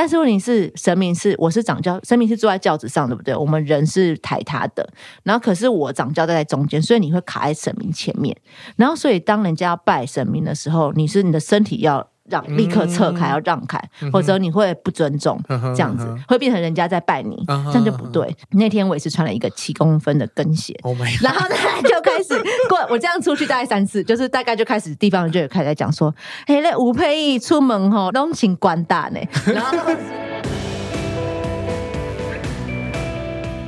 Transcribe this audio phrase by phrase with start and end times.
[0.00, 3.34] 但是问题是，神明是我是掌教，神明是坐在轿子上，对不对？
[3.34, 4.88] 我们人是抬他的，
[5.24, 8.36] 然后可是我掌教在中间，所以你会卡在神明前面。
[8.76, 12.08] 然后所以当人家要拜神明的时候，你是你的身体要。
[12.30, 18.26] 让立刻撤开，要让开，否则你会不尊重，嗯、这样子、嗯、会变成人家在拜你，嗯、这样就不对。
[18.50, 21.54] 嗯、那天我也是穿了一个七公分的跟鞋，oh、然后呢
[21.88, 22.38] 就开始
[22.68, 26.14] 过，我这样出去大概三次，就是大概就开始地方就有开始在讲说，
[26.46, 29.20] 嘿，那吴佩忆出门吼，拢请关大呢。
[29.52, 29.78] 然后，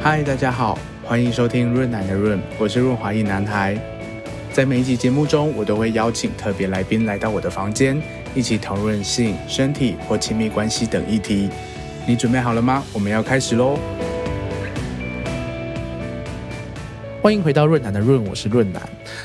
[0.02, 3.78] 嗨，大家好，欢迎收听润男的润，我是润滑一男孩。
[4.52, 8.02] 在每一集节目中，我都会邀请特别来宾来到我的房间。
[8.32, 11.48] 一起讨论性、身体或亲密关系等议题，
[12.06, 12.84] 你准备好了吗？
[12.92, 13.76] 我们要开始喽！
[17.20, 18.80] 欢迎回到润男的润，我是润男。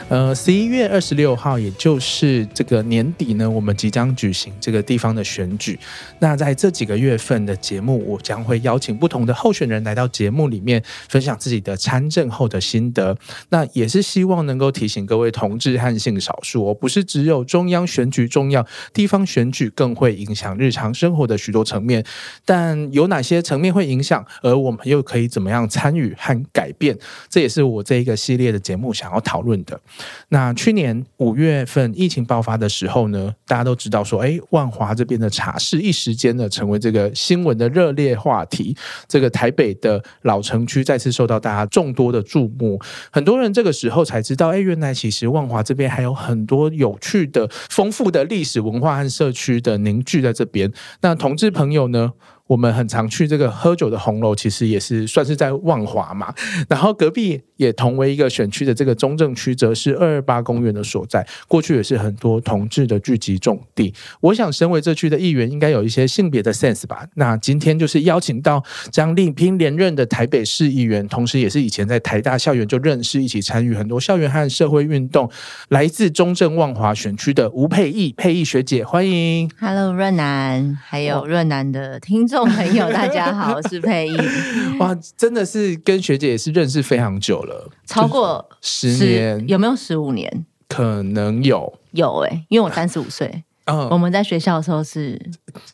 [0.08, 5.80] 呃，十一月二十六号，也就是这个年底呢，我们即将举行这个地方的选举。
[6.20, 13.18] 那在这几个月份的节目，我将会邀请不同的候选人来到节目里面，分享自己的参政后的心得。
[13.50, 18.64] 那也是希望能够提醒各位同志和性少数，不是只有中央选举重要，
[18.94, 22.06] 地方选举更会影响日常生活的许多层面。
[22.46, 26.96] 但有哪些层面会影响，而我们又可以怎么样参与和改变？
[27.28, 29.82] 这也是我这一个系列的节目想要讨论的。
[30.30, 38.76] 那去年五月份疫情爆发的时候呢，大家都知道说，哎，万华这边的茶室一时间呢成为这个新闻的热烈话题。
[39.08, 42.80] 这个台北的老城区再次受到大家众多的注目，
[43.12, 50.72] 很多人这个时候才知道，哎，原来其实万华这边还有很多有趣的、丰富的历史文化和社区的凝聚在这边。
[51.02, 52.14] 那同志朋友呢？
[52.48, 56.32] 我们很常去这个喝酒的红楼，其实也是算是在万华嘛。
[56.70, 61.26] 然后隔壁也同为一个选区的这个中正区，则是二二八公园的所在。
[61.48, 63.92] 过去也是很多同志的聚集重地。
[64.22, 67.08] 我想，身为这区的议员，应该有一些性别的 sense 吧。
[67.16, 75.28] 那今天就是邀请到将力拼连任的台北市议员，同时也是以前在台大校园就认识，一起参与很多校园和社会运动，
[75.70, 79.50] 来自中正万华选区的吴佩义佩义学姐，欢迎。
[79.60, 82.35] Hello，润南，还有润南的听众。
[82.36, 84.18] 众朋友，大家好，我是沛忆。
[84.78, 90.46] 哇，真的是跟学姐也是认识非常久了，超过十年，有没有十五年？
[90.68, 95.18] 可能有，有哎、欸，因为我三十五岁， 嗯，我们在学校的时候是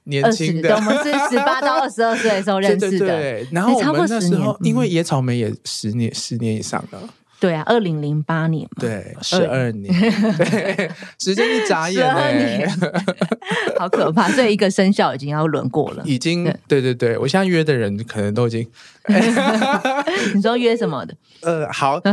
[0.04, 7.00] 年轻的，我们是十八到二十二岁的时候认识的， 对，对，对，然后我们那时候因为野草莓也十年，十年以上了。
[7.42, 9.92] 对啊，二零零八年嘛，对，十二年，
[10.38, 12.70] 对，时间一眨眼，十二年，
[13.80, 14.30] 好可怕。
[14.30, 18.68] 所以一个生肖已经要轮过了，已经，对对对，我现在约的人可能都已经，
[20.36, 21.16] 你说约什么的？
[21.42, 22.00] 呃，好，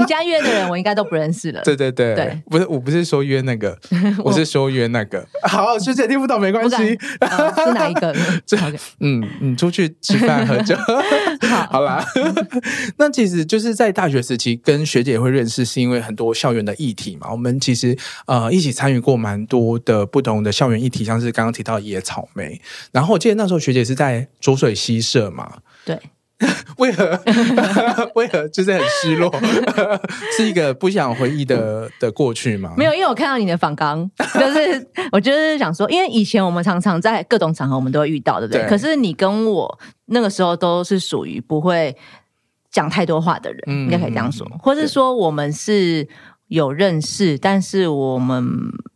[0.00, 1.60] 你家约的人我应该都不认识了。
[1.62, 3.78] 对对对，对，不是，我不是说约那个，
[4.24, 5.22] 我是说约那个。
[5.42, 8.14] 好，学姐听不懂没关系，是哪一个？
[8.46, 10.74] 最好，嗯，你出去吃饭喝酒，
[11.42, 12.02] 好，好啦。
[12.96, 14.14] 那其实就是在大学。
[14.14, 17.32] 学时期跟学姐会认识，是因为很多校园的议题嘛。
[17.32, 22.60] 我们其实呃一起参与过蛮多的不同的校园议题，像是刚刚提到野草莓。
[22.92, 25.52] 然后我记得那时候学姐是在浊水溪社嘛。
[25.84, 25.98] 对，
[26.78, 27.20] 为何
[28.14, 29.32] 为何就是很失落？
[30.36, 32.74] 是一个不想回忆的的过去吗？
[32.76, 38.62] 没有，因为我看到你的访纲，就是我就是想说，因为以前我们常常在各种场合我们都会遇到，对不对？
[38.62, 41.96] 对，可是你跟我那个时候都是属于不会。
[42.70, 46.08] 讲太多话的人，应该可以这样说，嗯、或是说我们是。
[46.48, 48.44] 有认识，但是我们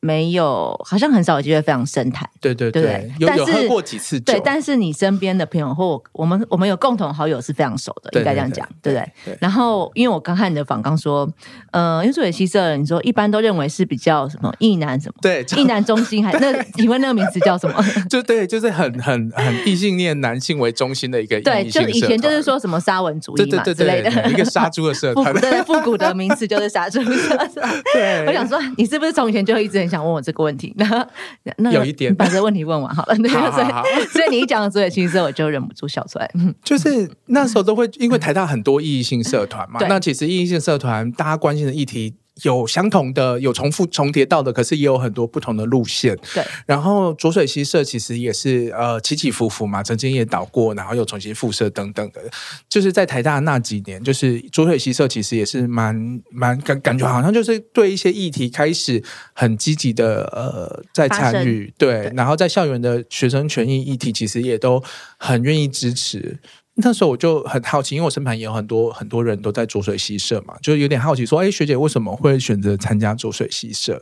[0.00, 2.28] 没有，好像很少有机会非常深谈。
[2.40, 4.32] 对对对，对对，有有喝过几次酒。
[4.32, 9.12] 对，但是你身边的朋友或我们，我们有共同好友是非常熟的，应该这样讲，对不对？
[9.24, 9.38] 对。
[9.40, 11.28] 然后，因为我刚看你的访纲说，
[11.72, 17.82] 呃，因为作为西社，你说一般都认为是比较什么异男什么，对，异男中心还 那，请问那个名词叫什么？
[18.08, 27.37] 就对，就是很很很异性恋男性为中心的一个对，就以前就是说什么沙文主义嘛之类的，一个杀猪的社 团，对，复古的名词就是杀猪社。
[27.94, 30.72] 对，我想说，你是不是从前就一直很想问我这个问题？
[30.78, 31.08] 那
[31.58, 33.14] 那有一点，把这个问题问完好了。
[33.16, 36.30] 所以所以你一讲了浊水溪社，我就忍不住笑出来。
[36.62, 42.14] 就是那时候都会，因为台大很多异性社团嘛，那其实异性社团大家关心的议题。
[42.42, 46.16] 有相同的，有重复重叠到的，可是也有很多不同的路线。
[46.34, 52.20] 对，然后浊水溪社其实也是呃起起伏伏嘛，曾经也倒过，然后又重新复社等等的。
[52.68, 59.02] 就是在台大那几年，就是浊水溪社其实也是蛮蛮感感觉好像就是对一些议题开始
[59.32, 64.82] 很积极的呃在参与，对，对，然后在校园的学生权益议题其实也都
[65.18, 66.38] 很愿意支持。
[66.80, 74.00] 那时候我就很好奇，因为我身旁也有很多很多人都在浊水溪社嘛，就有点好奇说，哎，学姐为什么会选择参加浊水溪社？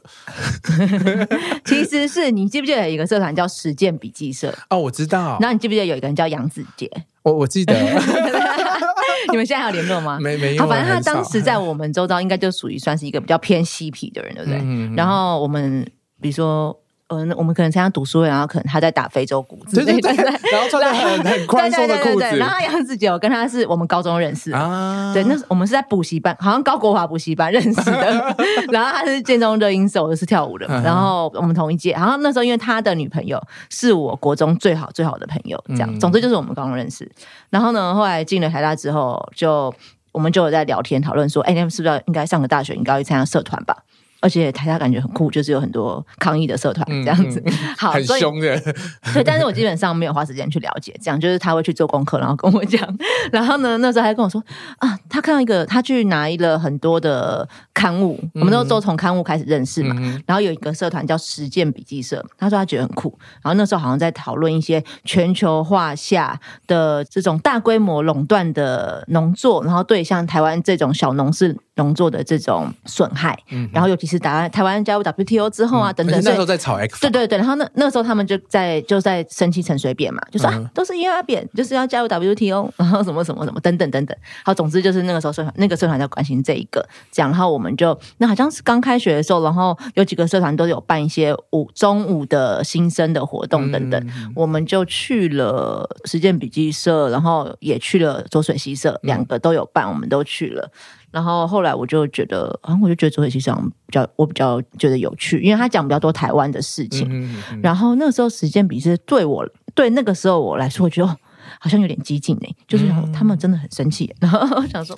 [1.64, 4.54] 其实是你记不记得有一个社团叫实践笔记社？
[4.68, 5.38] 哦，我知道。
[5.40, 6.90] 然后你记不记得有一个人叫杨子杰？
[7.22, 7.74] 我我记得。
[9.32, 10.18] 你们现在还有联络吗？
[10.20, 10.62] 没没有。
[10.62, 14.58] 好，反正他当时在我们周遭应该就属于算是一个比较偏嬉皮的人，对不对？
[14.58, 14.94] 嗯嗯。
[14.94, 15.90] 然后我们
[16.20, 16.78] 比如说。
[17.08, 20.16] 嗯，我们可能参加读书会，然后可能他在打非洲鼓，对对 对，
[20.50, 28.34] 然后穿的很很宽松的裤子，然后杨子杰，我跟他是我们高中认识啊，对，那我们是在补习班，好像高国华补习班认识的，
[28.72, 37.08] 然后他是建中热音社，我是跳舞的，然后我们同一届，然后那时候因为他的女朋友是我国中最好最好的朋友，这样，总之就是我们高中认识，
[37.50, 39.72] 然后呢，后来进了台大之后，就
[40.10, 43.76] 我们就有在聊天讨论说，哎，你们是不是应该上个大学，应该去参加社团吧？
[44.20, 48.58] 而且台下感觉很酷，就是有很多抗议的社团这样子，嗯、 好，很凶的。
[49.14, 52.98] 对，但是我基本上没有花时间去了解，这样就是他会去做功课，然后跟我讲。
[53.30, 54.42] 然后呢，那时候还跟我说
[54.78, 59.94] 啊，他看到一个，他去拿了很多的刊物，嗯、我们都都从刊物开始认识嘛。
[59.98, 63.16] 嗯、然后有一个社团叫实践笔记社，他说他觉得很酷。
[63.42, 74.16] 然后那时候好像在讨论一些全球化下的这种大规模垄断的农作，然后对像台湾这种小农事农作的这种损害，嗯、然后尤其是。
[74.26, 100.70] 打台湾加入 WTO 之后啊，等等，那时候在炒 X，对对对，然后那那时候他们就在就在生气陈水扁嘛，就说、嗯啊、都是因为他扁，就是要加入 WTO， 然后什么什么什么等等等等，好，总之就是那个时候社团那个社团在关心这一个，这样，然后我们就那好像是刚开学的时候，然后有几个社团都有办一些午中午的新生的活动等等，嗯、我们就去了实践笔记社，然后也去了浊水溪社，两个都有办，我们都去了。
[101.16, 103.50] 然后后来我就觉得，啊，我就觉得浊水溪社
[103.86, 107.08] 比较，我比较觉得有趣，因为他讲比较多台湾的事情。
[107.08, 111.16] 嗯嗯嗯，然后那个时候时间比是对我，对那个时候我来说，我觉得。
[111.60, 114.12] 好像有点激进呢，就是他们真的很生气。
[114.20, 114.96] 然后我想说，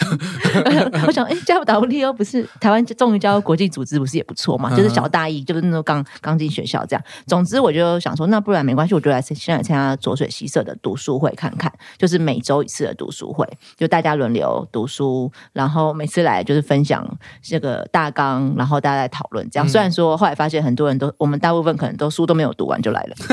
[1.06, 4.74] 我想，哎，加入 WTO 不是台湾终于加入国际组织，不是也不错嘛？
[4.76, 7.04] 就是小大一，就是那时候刚刚进学校这样。
[7.26, 13.46] 总之，我就想说，那不然没关系，我就来现在参加左水西社的读书会看看，就是每周一次的读书会，
[13.76, 17.06] 就大家轮流读书，然后每次来就是分享
[17.42, 19.68] 这个大纲，然后大家来讨论这样。
[19.68, 23.14] 虽然说后来发现很多人都，我们大部分可能都书都没有读完就来了，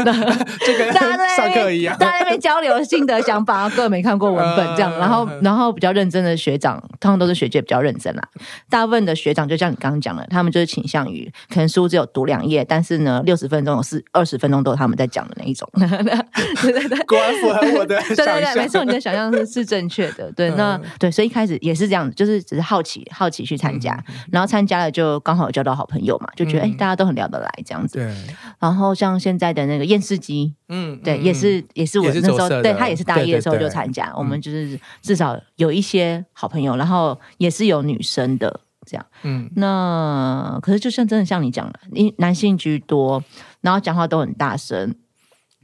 [0.65, 8.24] 就跟上课一样，大家在那边交流性的想法， 各没看过文本这样，然后然后比较认真的学长，通常都是学姐比较认真啦。
[8.69, 15.69] 大部分的学长就像你刚刚讲的，他们就是倾向于可能书只有读两页，但是呢，六十分钟有四二十分钟都是他们在讲的那一种。
[15.75, 18.00] 对对对，果然符合我的。
[18.02, 20.31] 对对对，没错，你的想象是是正确的。
[20.34, 23.98] 对，那对，所以一开始也是这样子，就是只是好奇好奇去参加，
[24.31, 28.00] 然后参加了就刚好交到好朋友嘛，就觉得哎，大家都很聊得来这样子。
[28.00, 28.13] 对。
[28.60, 33.31] 然后像现在的那个厌世姬，嗯，对，也是也是我那时候对他也是大一。
[33.31, 39.06] 的时候就参加，我们就是至少有一些好朋友，然后也是有女生的这样。
[39.23, 43.23] 嗯，那可是就像真的像你讲的，因男性居多，
[43.62, 44.95] 然后讲话都很大声。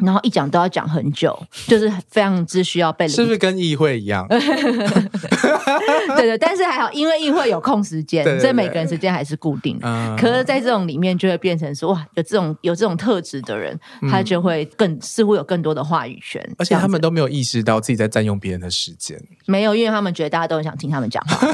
[0.02, 1.38] 然后一讲都要讲很久，
[1.68, 3.08] 就是非常之需要被。
[3.08, 4.28] 是不是跟议会一样？
[4.30, 9.88] 对对，但是还好，因为议会有空时间，所以每个人时间还是固定的。
[9.88, 19.20] 嗯、可是，在这种里面，就会变成说，哇，有这种有这种特质的人，他就会更、嗯、似乎有更多的话语权，而且他们都没有意识到自己在占用别人的时间。
[19.46, 21.48] 没有，因为他们觉得大家都很想听他们讲话。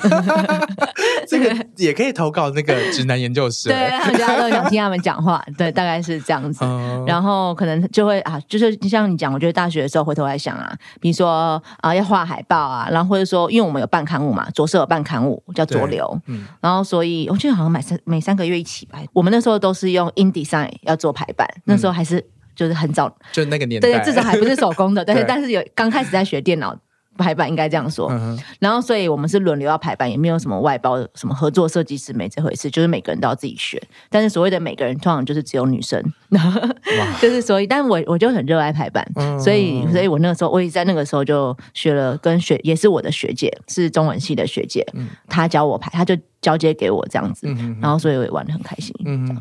[1.27, 3.69] 这个也可以投稿那个直男研究室。
[3.69, 5.43] 对，他们大家都很想听他们讲话。
[5.57, 6.63] 对，大概是这样子。
[6.63, 8.36] 嗯、然后可能就会啊。
[8.47, 18.99] 就是就像你讲，我觉得大学的时候回头来想啊，比如说啊、呃、要画海报啊，然后或者说因为我们有办刊物嘛，浊社有办刊物叫着流，嗯，然后所以我记得好像每三每三个月一起吧。
[19.13, 22.23] 我们那时候都是用 InDesign 要做排版，那时候还是
[22.55, 26.75] 就是很早，就那个年代，对，至少还不是手工的， 对，但是有刚开始在学电脑。
[27.17, 33.81] 排版应该这样说，嗯、然后所以我们是轮流要排版，也没有什么外包什么合作设计师没这回事，就是每个人都要自己学。
[34.09, 36.01] 但是所谓的每个人，通常就是只有女生，
[37.19, 47.47] 就是所以，但我我就很热爱排版，嗯、所以所以我那个时候，我也在那个时候就学了，跟学也是我的学姐，是中文系的学姐，嗯、她教我排，她就交接给我这样子，
[47.81, 48.93] 然后所以我也玩的很开心。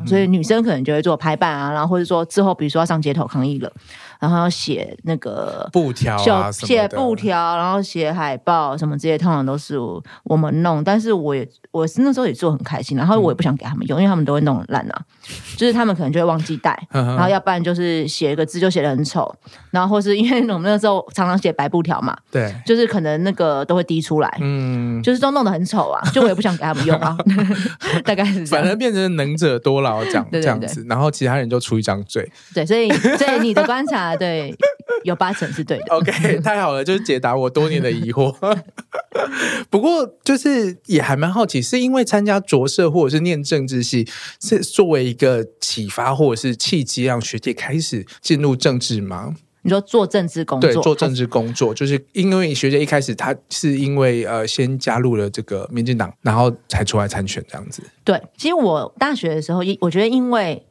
[0.05, 3.71] 所以女生可能就会做排版啊，然后或者说之后比如说要上街头抗议了。
[4.19, 9.77] 然后要写那个布条啊，写布条，然后写海报什么这些，通常都是
[10.23, 10.83] 我们弄。
[10.83, 15.01] 但是我也我是那时候也做很开心，然后我也不想给他们用，因为他们都会弄很烂啊。
[15.57, 19.33] 就是他们可能就会忘记带，然后要不然就是写一个字就写的很丑，
[19.71, 27.17] 然后或是因为我们那时候常常写白布条嘛，对，就是可能那个都会滴出来，嗯，就是都弄得很丑啊， 就我也不想给他们用啊。
[28.05, 32.29] 大概是，反正变成能者多劳这样这样子，然后其他人就出一张嘴。
[32.53, 34.06] 对，所以所以你的观察。
[34.07, 34.55] 啊，对，
[35.03, 35.85] 有八成是对的。
[35.95, 38.33] OK，太好了，就是解答我多年的疑惑。
[39.69, 44.07] 不过，就是也还蛮好奇，是因为参加着社或者是念政治系，
[44.41, 49.35] 是作为一个启发或者是契机，让学姐开始进入政治吗？
[49.63, 57.83] 你说做政治工作，对，做政治工作，就是因为学姐一开始她是因为呃先加入了这个民进党，然后才出来参选这样子。
[58.05, 60.65] 对，其实我大学的时候，我觉得因为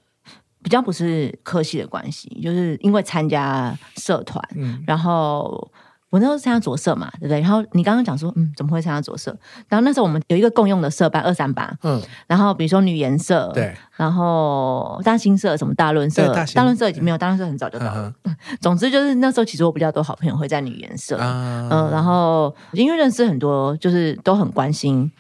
[0.66, 5.70] 比较不是科系的关系，就是因为参加社团，嗯，然后。
[6.08, 7.40] 我那时候参加左社嘛，对不对？
[7.40, 9.36] 然后你刚刚讲说，嗯，怎么会参加左社？
[9.68, 18.14] 然后那时候我们有一个共用的社班二三八，嗯，然后比如说女研社，对，然后大新社什么大论社，大论社已经没有，大论社很早就倒了。
[18.22, 25.10] 嗯、 总之就是那时候其实我比较多好朋友会在女研社，嗯、呃，然后因为认识很多就是都很关心，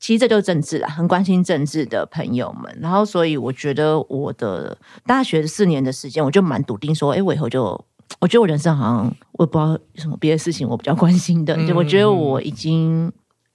[0.00, 2.76] 其实这就是政治啦，很关心政治的朋友们。
[2.80, 4.76] 然后所以我觉得我的
[5.06, 7.84] 大学四年的时间，我就蛮笃定说，哎，我以后就。
[8.18, 13.10] 我觉得我人生好像我也不知道有什么别的事情我比较关心的， 就我觉得我已经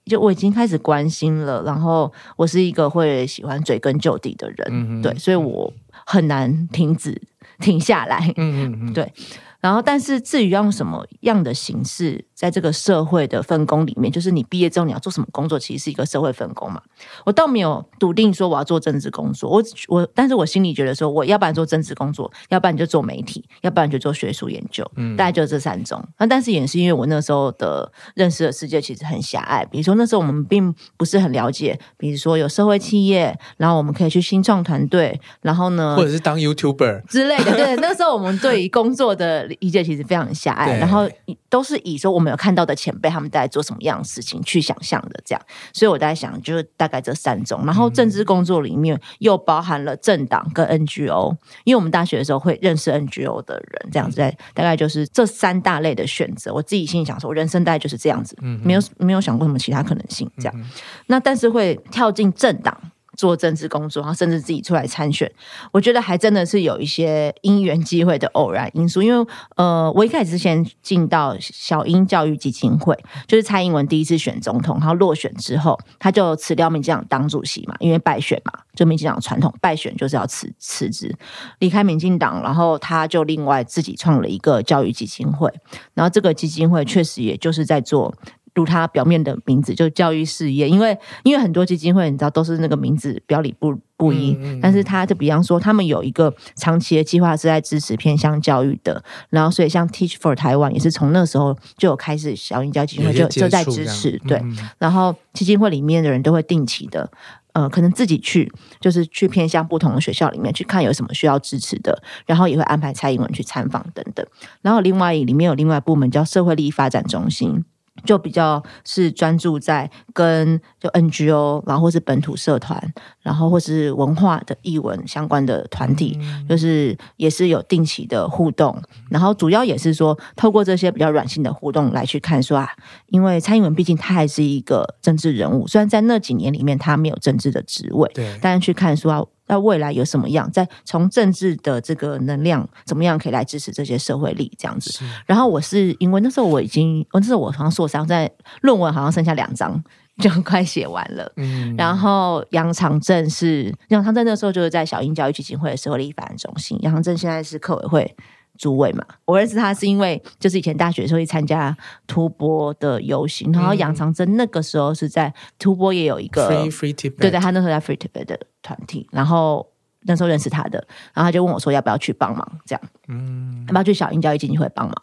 [0.06, 5.70] 就我已经开始关心了，然后我是一个会喜欢追根究底的人，对，所以我
[6.06, 7.20] 很难停止
[7.60, 9.12] 停下来，嗯 对。
[9.60, 16.82] 然后，但是至于要用什么样的形式，在这个社会的分工里面，就是你毕业之后你要做什么工作，其实是一个社会分工嘛。
[17.24, 26.06] 我倒没有笃定说我要做政治工作，我我，但是我心里觉得说，我要不然做政治工作，要不然就做媒体，要不然就做学术研究，嗯，大概就这三种。
[26.18, 37.56] 那但是也是因为我那时候的认识的世界其实很狭隘，比如说那时候我们并不是很了解，比如说有社会企业，然后我们可以去新创团队，然后呢，或者是当 YouTuber 之类的。
[37.56, 41.08] 对，那时候我们对于工作的理解其实非常狭隘，然后
[41.48, 45.42] 都是以说我们有看到的前辈他们在做什么样的事情去想象的这样，
[45.72, 47.64] 所以我在想，就是大概这三种。
[47.64, 56.52] 然后政治工作里面又包含了政党跟 NGO，因为我们大学的时候会认识 NGO 的人，这样子在，大概就是这三大类的选择。
[56.52, 60.64] 我自己心里想说，我人生大概就是这样子，没有没有想过什么其他可能性这样。
[61.06, 62.76] 那但是会跳进政党。
[63.16, 65.30] 做政治工作，然后甚至自己出来参选，
[65.72, 69.02] 我觉得还真的是有一些因缘机会的偶然因素。
[69.02, 72.96] 因为呃，我一开始是先进到小英教育基金会，
[73.26, 81.14] 就是蔡英文第一次选总统，然后落选之后，他就辞掉民进党党主席嘛，因为败选嘛，就民进党传统败选就是要辞辞职
[81.58, 85.52] 离开民进党，然后他就另外自己创了一个教育基金会，
[85.94, 88.14] 然后这个基金会确实也就是在做。
[88.56, 104.42] 如他表面的名字，就教育事业，因为因为很多基金会，你知道都是那个名字表里不不一，嗯嗯嗯，但是他就比方说，他们有一个长期的计划是在支持偏向教育的，然后所以像 Teach for Taiwan 也是从那时候就有开始小英教育基金会就就在支持，对，
[104.78, 107.10] 然后基金会里面的人都会定期的，
[107.52, 114.26] 呃，可能自己去就是去偏向不同的学校里面去看有什么需要支持的，然后也会安排蔡英文去参访等等，
[114.62, 117.62] 然后另外里面有另外部门叫社会利益发展中心。
[118.04, 122.80] 就比较是专注在跟就 NGO，然后或是本土社团，
[123.22, 132.68] 然后或是文化的译文相关的团体，嗯、就是也是有定期的互动，然后主要也是说透过这些比较软性的互动来去看说啊，
[133.08, 139.24] 因为蔡英文毕竟他还是一个政治人物，虽然在那几年里面他没有政治的职位，对，但是去看说啊。
[139.46, 140.50] 那未来有什么样？
[140.50, 145.04] 在从政治的这个能量怎么样可以来支持这些社会力这样子？
[145.26, 148.30] 然后我是因为那时候我已经，那时候我好像硕三，在
[148.62, 149.82] 论文好像剩下两章
[150.18, 151.30] 就快写完了。
[151.36, 158.16] 嗯，然后杨长正是杨长正那时候就是在小英教育基金会的社会力发展中心，杨长正现在是客委会。
[158.58, 161.76] 主委嘛，我认识他是因为就是以前大学的时候去参加
[162.06, 169.66] 突博的游行，然后杨长正那个时候是在突博也有一个 Free Free Tibet，对对，他那时候在 Free Tibet 的团体，然后
[170.02, 170.78] 那时候认识他的，
[171.14, 174.94] 然后他就问我说要不要去帮忙，这样，嗯，要不要去小英教育基金会帮忙？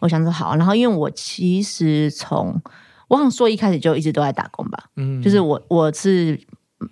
[0.00, 2.60] 我想说好，然后因为我其实从
[3.08, 6.40] 我想说一开始就一直都在打工吧，嗯，就是我我是。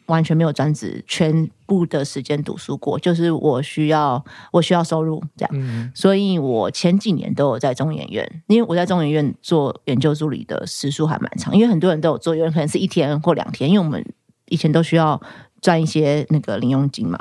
[0.06, 14.00] 完全没有专职，全部的时间读书过，就是我需要我需要收入这样，嗯、所以我前几年都有在中研院，因为我在中研院做研究助理的时数还蛮长，因为很多人都有做，有人可能是一天或两天，因为我们
[14.46, 15.20] 以前都需要
[15.60, 17.18] 赚一些那个零用金嘛。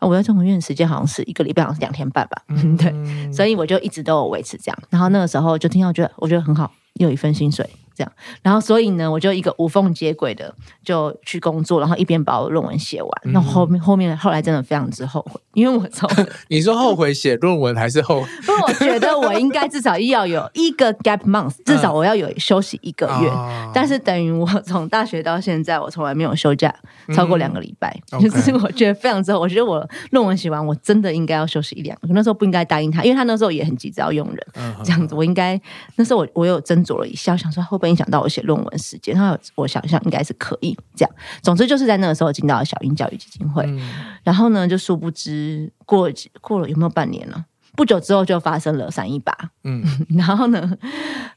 [0.00, 4.78] 我在中研院时间好像是一个礼拜，好像是两天半吧，嗯、 对，所以我就一直都有维持这样。
[4.90, 7.68] 然后那个时候就听到觉得我觉得很好，又有一份薪水。
[7.98, 8.12] 这样。
[8.42, 13.10] 然后所以呢，我就一个无缝接轨的就去工作，然后一边把我论文写完。
[13.24, 16.08] 那、嗯、后面后面后来真的非常之后悔，因为我从
[16.46, 18.28] 你说后悔写论文还是后悔？
[18.46, 23.28] 因为我觉得我应该至少要有一个 gap month，至少我要有休息一个月。
[23.28, 26.72] 嗯、但是等于我从大学到现在，我从来没有休假
[27.12, 27.94] 超过两个礼拜。
[28.12, 32.08] 嗯、 就是我觉得非常之后，我觉得我论文写完，我真的应该要休息一两个。
[32.12, 35.60] 那时候不应该答应他，因为他那时候也很急着要用人，嗯、这样子我应该
[35.96, 39.14] 那时候我我有斟酌了一下，想说会不会影响到我写论文时间？
[39.14, 41.14] 然后我想象应该是可以这样。
[41.42, 43.80] 总之就是在那个时候进到了小英教育基金会，嗯、
[44.22, 47.44] 然后呢，就殊不知过过了有没有半年了？
[47.76, 49.84] 不久之后就发生了三一八，嗯，
[50.18, 50.76] 然后呢，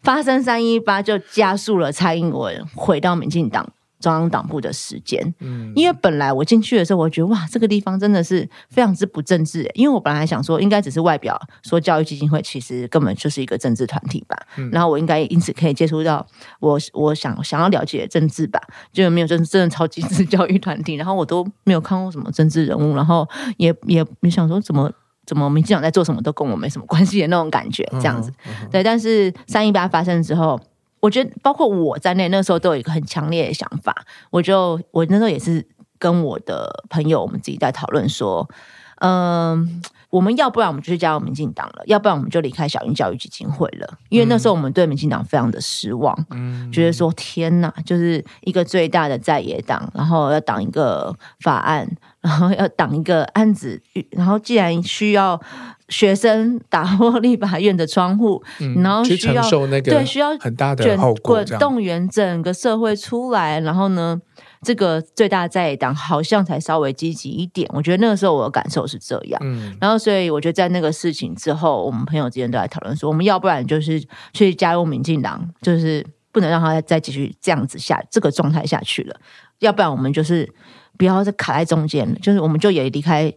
[0.01, 3.67] 发生三一八就加速了蔡英文回到民进党。
[4.01, 9.69] 中央党部的时间，嗯，因为本来我进去的时候，我觉得哇，这个地方真的是非常之不政治。
[9.75, 14.35] 因为我本来想说，应该只是外表说教育基金会，其实根本就是一个政治团体吧。
[14.57, 16.25] 嗯、然后我应该因此可以接触到
[16.59, 18.59] 我我想想要了解的政治吧，
[18.91, 20.95] 就没有真真的超级是教育团体。
[20.95, 23.27] 然后我都没有看过什么政治人物，然后
[23.57, 24.91] 也也没想说怎么
[25.25, 28.33] 怎么民进党在做什么都跟我没什么关系的那种感觉，这样子。
[28.71, 30.59] 对，但是三一八发生之后。
[31.01, 34.05] 我觉得包括我在内，那时候都有一个很强烈的想法。
[34.29, 35.67] 我就我那时候也是
[35.99, 38.47] 跟我的朋友，我们自己在讨论说，
[38.99, 43.97] 嗯，我们要不然我们就去加入民进党了，要不然我们就离开小英教育基金会了。
[44.09, 51.89] 因为那时候我们对民进党非常的失望，嗯，觉得说天哪，就是一个最大的在野党，然后要挡一个法案，
[52.21, 55.41] 然后要挡一个案子，然后既然需要。
[55.89, 59.43] 学生打破立法院的窗户，嗯、然后需要
[59.81, 64.17] 对需要很大的后果，动员整个社会出来，然后呢，
[64.63, 67.69] 这个最大在野党好像才稍微积极一点。
[67.73, 74.03] 我觉得那个时候我的感受是这样，嗯、然后所以我觉得在那个事情之后，我们朋友之间都在讨论说，我们要不然就是
[74.33, 79.15] 去加入民进党，就是不能让他再继续这样子下这个状态下去了，
[79.59, 80.47] 要不然我们就是
[80.97, 83.33] 不要再卡在中间了，就是我们就也离开。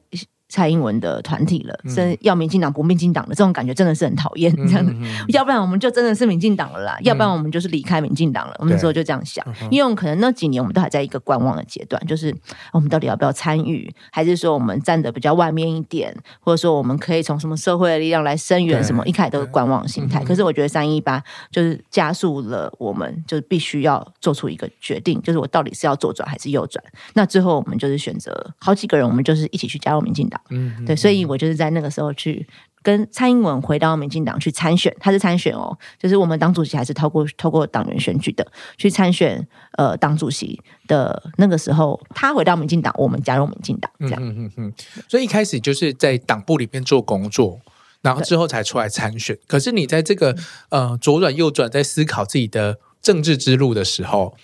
[0.54, 4.86] 蔡英文的团体了，甚至要民进党不民进党的这种感觉真的是很讨厌，这样
[5.26, 8.52] 要不然我们就真的是民进党了啦，嗯、要不然我们就是离开民进党了。
[8.52, 12.32] 嗯、我们那时候就这样想，因为我们可能那几年我们都还在一个观望的阶段，就是
[12.72, 19.04] 我们到底要不要参与，还是说我们站得比较外面一点，或者说我们可以从什么社会的力量来声援什么？
[19.06, 20.22] 一开始都是观望心态。
[20.22, 21.20] 嗯、可是我觉得三一八
[21.50, 26.80] 就是加速了，我们就是必须要做出一个决定，就是我到底是要左转还是右转？
[27.14, 30.40] 那最后我们就是选择好几个人，我们就是一起去加入民进党。
[30.50, 32.46] 嗯，对，所以我就是在那个时候去
[32.82, 38.46] 跟蔡英文回到民进党去参选，他是参选哦，就是我们党主席还是透过透过党员选举的
[38.76, 39.46] 去参选，
[39.78, 44.72] 呃，党主席的那个时候，他回到民进党，我们加入民进党，这样，嗯嗯嗯，
[45.08, 47.60] 所以一开始就是在党部里面做工作，
[48.02, 49.38] 然后之后才出来参选。
[49.46, 50.36] 可是你在这个
[50.68, 54.36] 呃左转右转，在思考自己的政治之路的时候。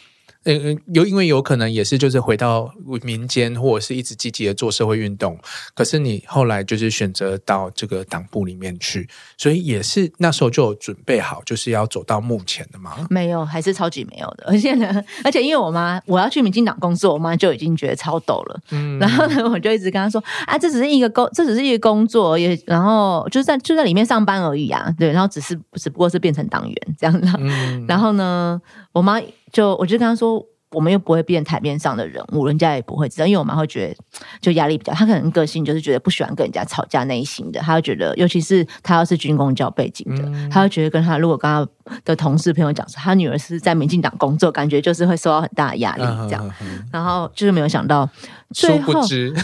[0.45, 2.73] 嗯，有因为有可能也是就是回到
[3.03, 5.39] 民间，或者是一直积极的做社会运动。
[5.75, 13.07] 可是你后来就是选择到这个党部里面去，所以也是那时候就有准备好，就是要走到目前的吗？
[13.11, 14.45] 没有，还是超级没有的。
[14.47, 18.61] 而且呢，而且因为我妈我要去民进党工作，我妈就已经觉得超抖了。
[18.71, 24.95] 嗯，然后呢，我就一直跟她说啊，这只是一个工，这只是一个工作，也然后就在就在里面上班而已啊。
[24.99, 27.29] 对，然后只是只不过是变成党员这样子。
[27.39, 28.61] 嗯，然后呢，
[28.93, 29.21] 我妈。
[29.53, 33.97] 就我就跟她说，我们又不会变台面上的人物，人家也不会知道，因为我妈会觉得
[34.41, 41.67] 就压力比较，她可能个性就是觉得不喜欢跟人家吵架内心的，她会觉得，尤其是她要是军工教背景的，嗯、他会觉得跟她如果跟她
[42.05, 48.09] 的同事朋友讲说，她女儿是在民进党工作，感觉就是会受到很大的压力这样，嗯、然后就是没有想到。
[48.53, 48.93] 最后，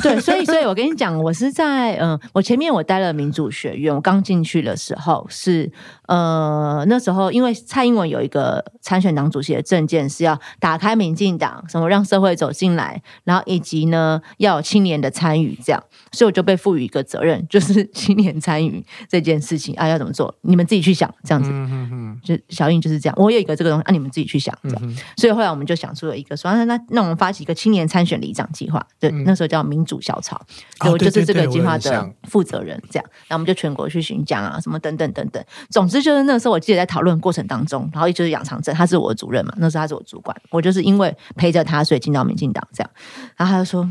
[0.03, 5.71] 对，所以，所以我跟你讲，我是在嗯，我前面我待了民主学院，我刚进去的时候是
[6.09, 28.85] 呃，那时候因为蔡英文有一个参选党主席的证件是要打开民进党，什么让社会走进来，然后以及呢要有青年的参与，这样，所以我就被赋予一个责任， 就是青年参与这件事情啊，要怎么做，你们自己去想，这样子，嗯嗯嗯，就小英就是这样，我有一个这个东西，啊，你们自己去想，这样，嗯、所以后来我们就想出了一个说，那那那我们发起一个青年参选里长计划。
[29.01, 30.41] 对，那时候叫民主小草，
[30.81, 35.43] 我、哦、就是这个计划的负责人，这样，然后我们就全国去巡讲啊，什么等等等等。
[35.71, 42.91] 总之就是那时候，我记得在讨论过程当中，然后就是杨长镇，他是我的主任嘛，那时候他是我主管，我就是因为陪着他，所以进到民进党这样。
[43.37, 43.89] 然后他就说：“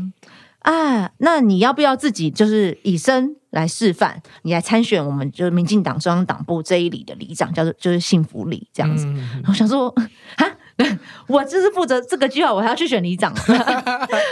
[0.60, 9.06] 啊，那你要不要自己就是以身来示范，你来参选我们就是民进党中央党部这一里的里长，叫做就是幸福里这样子。”
[9.42, 9.90] 然后我想说，
[10.36, 10.50] 哈。
[11.26, 13.56] 我就是负责这个计划，我还要去选里长， 会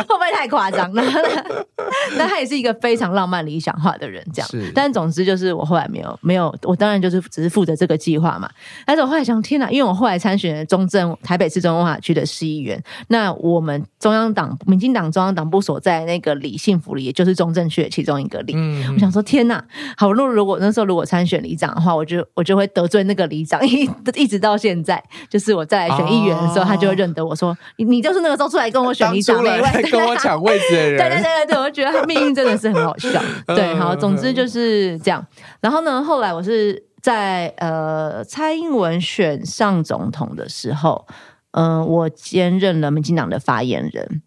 [0.06, 1.02] 不会太夸张了？
[2.16, 4.48] 那他也是一个非常浪漫理想化的人，这样。
[4.48, 8.48] 是但总之就是我后来没有没有，我当然就是只是负责这个计划嘛。
[8.84, 9.70] 但是我后来想，天哪！
[9.70, 18.52] 因为我后来参选中正台北市中文化区的市议员，那我们中央党民进党中央党部所在那个里幸福里，也就是中正区的其中一个里。
[18.54, 19.64] 嗯、我想说，天哪！
[19.96, 26.33] 好，如如果那时候如果参选里长的话，我就我就会得罪那个里长，一一直到现在，就是我再来选议员。
[26.42, 30.98] 的时候，他就会认得我说：“你你就是那个时候出来跟我选你长那位， 跟我抢位置的人。
[30.98, 33.22] ”对对对对对，我觉得他命运真的是很好笑。
[33.54, 35.24] 对，好，总之就是这样。
[35.60, 41.06] 然后呢，后来我是在呃蔡英文选上总统的时候，
[41.52, 44.22] 嗯、呃，我兼任了民进党的发言人。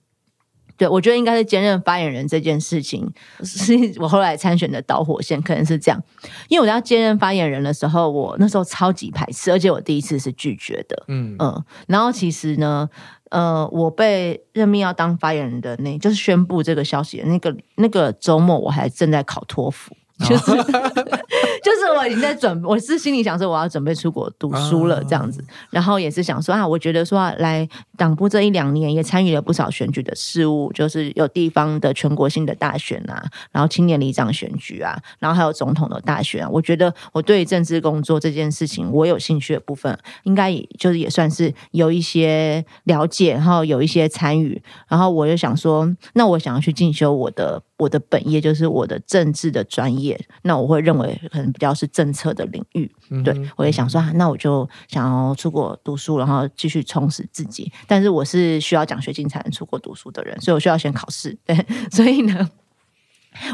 [0.77, 3.11] 对，我觉得应该是兼任发言人这件事情，
[3.43, 5.99] 是我后来参选的导火线，可能是这样。
[6.47, 11.03] 因为我要兼任发言人的时候，我那时候超级排斥，而且我第一次是拒绝的。
[11.07, 12.87] 嗯嗯，然后其实呢，
[13.31, 19.96] 呃，我被任命要当发言人的那，就是宣布这个消息的那个那个周末，我还正在考托福。
[20.27, 47.61] 就是就是我已经在准，我是心里想说我要准备出国读书了这样子，然后也是想说啊，我觉得说来党部这一两年也参与了不少选举的事务，就是有地方的全国性的大选啊，然后青年里长选举啊，然后还有总统的大选啊，我觉得我对政治工作这件事情我有兴趣的部分，应该也就是也算是有一些了解，然后有一些参与，然后我就想说，那我想要去进修我的。
[47.77, 52.91] 我的本业就是我的政治的专业，那我会认为可能比较是政策的领域。
[53.09, 57.71] 嗯、对，我也想说，那我就想要出国读书，然后继续充实自己。
[57.87, 61.37] 但是我是需要奖学金才能出国读书的人，所以我需要先考试。
[61.45, 61.55] 对，
[61.91, 62.49] 所以呢。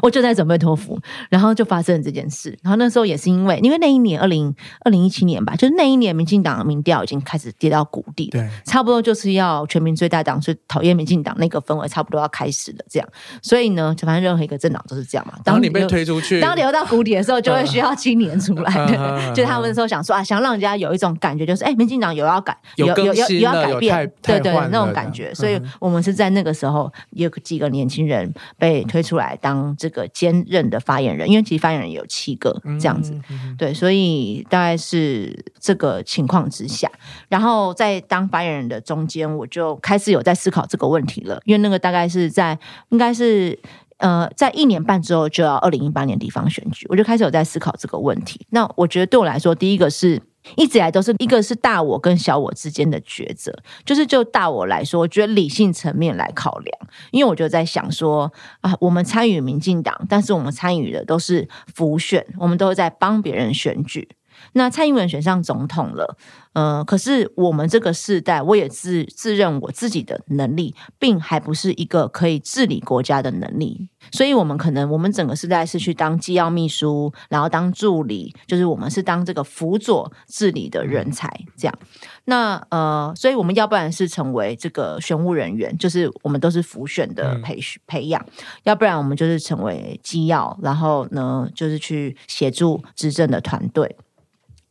[0.01, 2.57] 我就在准备托福，然后就发生了这件事。
[2.61, 4.53] 然后那时候也是因为，因为那一年二零
[4.85, 12.77] 二零一七年吧，就是那一年民进党的民调已经开始跌到谷底，对，差不多就是要全民最大党最讨厌民进党那个氛围，差不多要开始了。
[12.89, 13.09] 这样，
[13.41, 15.33] 所以呢，就反正任何一个政党都是这样嘛。
[15.43, 18.73] 当你被推出去，当流到谷底的时候，就会需要青年出来。
[19.33, 25.33] 就他们那时候想说啊，想让人家有一种感觉，就是哎，民进党有要改，有有有有要改变，对对，那种感觉。
[25.33, 29.72] 所以我们是在那个时候有几个年轻人被推出来当。
[29.75, 33.13] 这个兼任的发言人，因为其实发言人有七个这样子，
[33.57, 36.89] 对，所以大概是这个情况之下，
[37.29, 42.57] 然后在当发言人的中间，我就开始有在思考这个问题了，因为那个大概是在
[42.89, 43.57] 应该是
[43.97, 48.45] 呃，在一年半之后就要二零一八年地方选举，我就开始有在思考这个问题。
[48.49, 50.21] 那我觉得对我来说，第一个是。
[50.55, 53.53] 一直以来都是一个是大我跟小我之间的抉择，
[53.85, 56.77] 就是就大我来说，我觉得理性层面来考量，
[57.11, 64.09] 因为我就在想说啊，我们参与民进党，但是我们参与的都是浮选，我们都是在帮别人选举。
[64.53, 66.17] 那蔡英文选上总统了，
[66.53, 81.79] 呃，可是我们这个世代，我也自自认我自己的能力，并还不是一个可以治理国家的能力，所以我们可能我们整个世代是去当机要秘书，然后当助理，就是我们是当这个辅佐治理的人才，这样。
[82.25, 88.23] 那呃，所以我们要不然是成为这个选务人员，就是我们都是辅选的培训培养，
[88.63, 93.97] 要不然我们就是成为机要，然后呢，就是去协助执政的团队。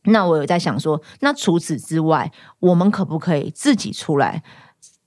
[0.05, 4.43] 那我有在想说，那除此之外，我们可不可以自己出来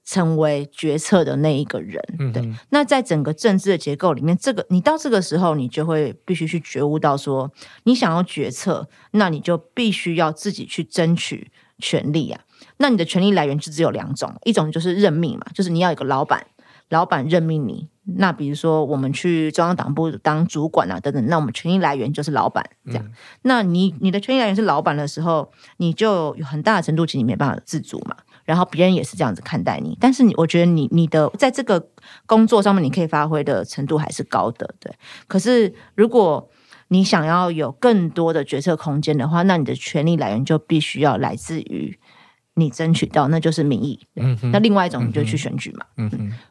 [0.05, 2.03] 成为决策的那一个人？
[2.19, 2.55] 嗯、对。
[2.71, 7.51] 那在整个政治的结构里面，这个你到这个时候，你就会必须去觉悟到说，
[7.85, 12.41] 你想要决策，那你就必须要自己去争取权利啊。
[12.79, 16.47] 那你的权利来源就只有两种，一种就是任命嘛，就是你要有个老板，
[16.89, 17.89] 老板任命你。
[18.17, 23.05] 那比如说，我们去中央党部当主管啊，等等，那我们权力来源就是老板这样。
[23.05, 28.17] 嗯、那你你的权力来源是老板的时候，你就有很大的程度其实你没办法自主嘛。
[28.45, 31.89] 然后别人也是这样子看待你，但是你我觉得你你的在这个
[32.27, 34.93] 工作上面你可以发挥的程度还是高的，对。
[35.27, 36.49] 可是如果
[36.89, 41.99] 你想要有更多的决策空间的话，那你的权力来源就必须要来自于。
[42.59, 44.01] 你争取到，那就是民意。
[44.51, 45.85] 那另外一种，你就去选举嘛。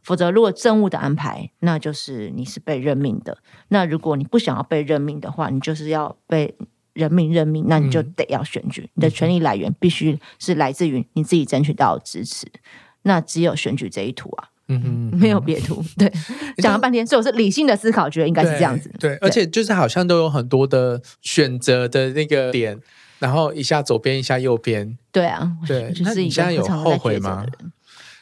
[0.03, 3.35] 否则如果政务的安排，那就是你是被任命的。
[3.69, 6.55] 那如果你不想要被任命的话，你就是要被
[6.93, 8.83] 人民任命，那你就得要选举。
[8.83, 12.45] 嗯、你的权利来源必须是来自于你自己争取到的支持。
[13.01, 14.49] 那只有选举这一途啊。
[14.67, 15.83] 嗯哼，没有别途。
[15.97, 16.11] 对，
[16.57, 18.91] 讲了半天，所以我是理性的思考，觉得应该是这样子。
[18.99, 22.79] 对，对，而且就是好像都有很多的选择的那个点。
[23.19, 24.97] 然后一下左边，一下右边。
[25.11, 27.45] 对啊，对，就是你现在有后悔吗？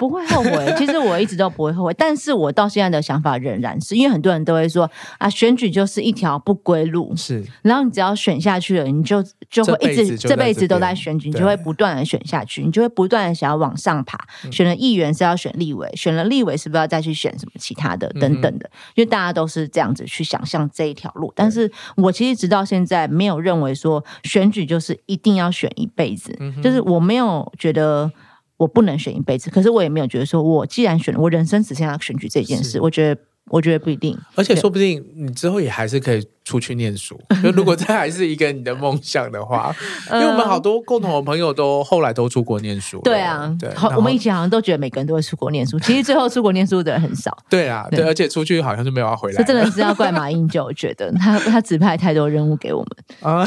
[0.08, 0.74] 不会后悔。
[0.78, 7.44] 其实我一直都不会后悔，但是我到现在的想法仍然是，因为很多人都会说啊，选举就是一条不归路，是。
[7.62, 14.18] 然后你只要选下去了，你就就会一直这辈，子都在选举，你就会不断的选下去，你就会不断的想要往上爬。
[14.52, 18.70] 选了议员是要选立委，选了立委是不是要再去选什么其他的等等的？
[18.96, 28.12] 因为大家都是这样子去想象这一条路，但是我其实直到现在没有认为说选举就是一定要选一辈子，就是我没有觉得。
[28.58, 33.22] 我不能选一辈子，可是我也没有觉得说，我既然选了，我人生只剩下选举这件事，我觉得。
[33.50, 37.20] 我觉得不一定，而且说不定你之后也还是可以出去念书。
[37.44, 39.74] 就如果这还是一个你的梦想的话，
[40.12, 43.00] 因为我们好多共同的朋友都后来都出国念书。
[43.04, 47.36] 对啊，对，我们以前好像都觉得每个人都会出国念书，其实最后出国念书的人很少。
[47.50, 49.38] 对啊，对，而且出去好像就没有要回来。
[49.38, 53.46] 这真的是要怪马英九，我觉得他他指派太多任务给我们啊，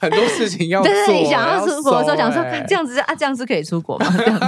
[0.00, 0.92] 很多事情要做。
[0.92, 4.06] 对，你想要出国的时候，想说这样子啊，这样子可以出国吗？
[4.16, 4.46] 这样子。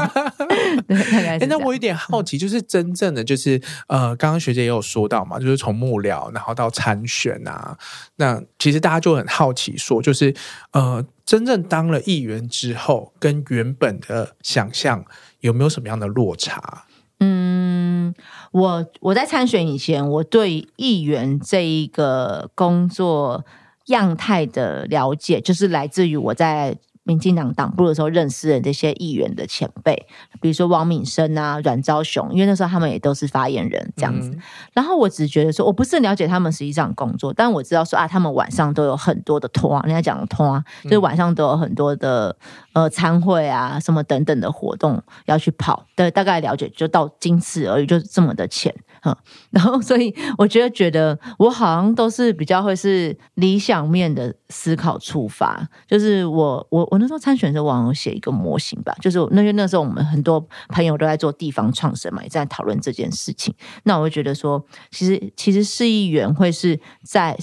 [0.86, 1.46] 对，大概是。
[1.46, 7.78] 那我有点好奇，就是真正的就是呃，刚刚学姐也有说到嘛，就是从幕僚然后到参选啊，
[8.16, 10.34] 那其实大家就很好奇说，就是
[10.72, 15.04] 呃，真正当了议员之后，跟原本的想象
[15.40, 16.84] 有没有什么样的落差？
[17.20, 18.14] 嗯，
[18.52, 23.44] 我我在参选以前，我对议员这一个工作
[23.86, 26.78] 样态的了解，就是来自于我在。
[27.08, 30.06] 民进党党部的时候认识的这些议员的前辈，
[30.42, 34.28] 比如说王敏生啊、阮昭雄，因为那时候他们也都是发言人这样子。
[34.28, 34.42] 嗯、
[34.74, 42.36] 然后我只觉得说，我不是很了解他们实际上工作，但我知道说啊，他们晚上都有很多的拖，人家讲的拖，就是晚上都有很多的
[42.74, 45.86] 呃餐会啊什么等等的活动要去跑。
[45.96, 48.74] 对，大概了解就到仅此而已，就是这么的浅。
[49.04, 49.16] 嗯，
[49.50, 63.54] 然后所以我觉得觉得我好像都是比较会是理想面的思考出发，就是我我我那时候参选的时候，网友写一个模型吧，就是那因为那时候我们很多朋友都在做地方创生嘛，也在讨论这件事情。
[63.84, 67.38] 那我会觉得说，其实其实市议员会是在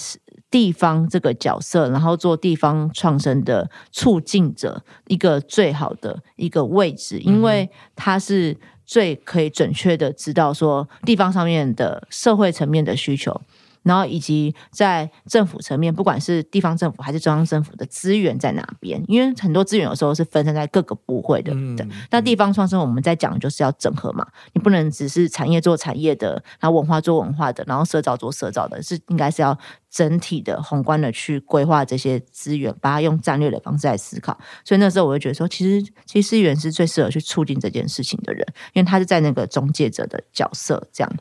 [0.51, 8.57] 地方这个角色，然后做地方创生的促进者，一个最好的一个位置，因为他是。
[8.85, 13.41] 最可以准确的知道说地方上面的社会层面的需求，
[13.85, 21.53] 然后以及在政府层面，不管是地方政府还是中央政府的资源在哪边，因为很多资源有时候是分散在各个部会的。
[21.53, 21.77] 嗯，
[22.09, 29.57] 那地方创生我们在讲就是要整合嘛，你不能只是产业做产业的，然后文化做文化的，然后社造做社造的，是应该是要
[29.89, 34.37] 整体的宏观的去规划这些资源，把它用战略的方式来思考。
[34.63, 38.45] 所以那时候我就觉得说，其实其实市议员是最适合去促进这件事情的人。
[38.73, 41.11] 因为他是在那个中介者的角色，这样，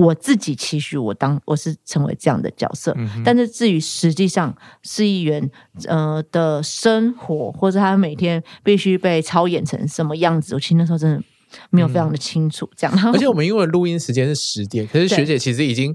[0.00, 5.50] 我自己期许我当我是成为这样的角色，嗯、但是至于实际上市议员
[5.86, 11.22] 呃的生活，或者他每天必须被操演成什么样子，我其实那时候真的
[11.70, 12.68] 没有非常的清楚。
[12.76, 15.94] 这样，嗯、 而且我们因为录音时间是十点，可是学姐其实已经。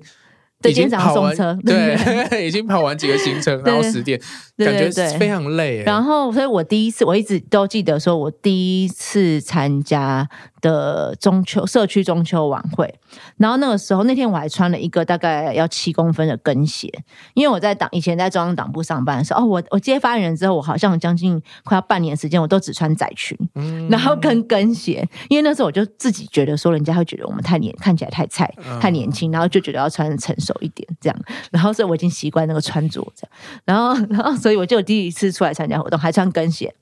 [0.69, 4.19] 已经跑完，对， 已经跑完几个行程， 然后十点，
[4.58, 5.84] 感觉非常累。
[5.84, 10.28] 然后，所以我第一次，我一直都记得说，我第一次参加
[10.62, 12.93] 的中秋社区中秋晚会，
[13.38, 16.91] 然后那个时候那天我还穿了一个大概要七公分的跟鞋，
[17.34, 28.51] 因为我在党以前在中央党部上班的时候，哦，我我接发言人之后，我好像将近快要半年时间，我都只穿窄裙，嗯、然后跟跟鞋，因为那时候我就自己觉得说，人家会觉得我们太年看起来太菜，
[28.82, 31.17] 太年轻，然后就觉得要穿成熟一点这样，
[31.51, 33.31] 然后所以我已经习惯那个穿着这样，
[33.63, 36.73] 然后 然后所以我就第一次出来参加活动，还穿跟鞋，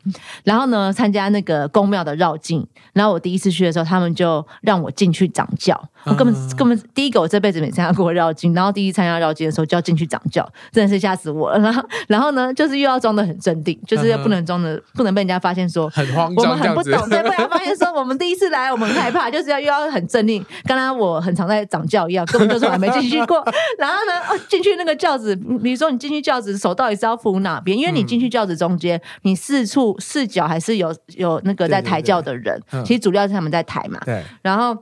[0.45, 3.73] 然后呢参加那个宫庙的绕境，然后我第一次去的。
[3.73, 5.89] 时候，他们就让我进去掌教。
[6.05, 11.59] 我根本根本第一个，我这辈子没参加过绕境，然后第一参加绕境的时候就要进去掌教， 真的是吓死我了。
[11.63, 20.43] 然后，然后呢，就是又要装的很镇定，就是又不能装的，不能被人家发现说很慌张，我们很不懂，对，不然发现说我们第一次来，我们很害怕，就是要又要很镇定。
[20.65, 23.43] 刚刚我很常在掌教一样，根本就是我还没进去过。
[23.77, 27.77] 然后呢，哦，进去那个轿子，比如说你进去轿子，手到底是要扶哪边？
[27.77, 33.99] 因为你进去轿子中间，你四处四角还是有有那个在抬轿的人，对对对，其实主要是他们在抬嘛。
[34.05, 34.23] 对。
[34.41, 34.77] 然后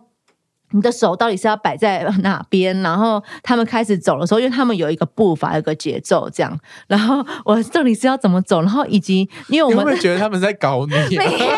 [0.72, 2.80] 你的手到底是要摆在哪边？
[2.82, 6.58] 然后他们开始走的时候，因为他们有一个步伐、有一个节奏，这样。
[6.88, 8.62] 然后我这里是要怎么走？
[8.62, 11.56] 然后以及因为我们会觉得他们在搞你、啊， 没有，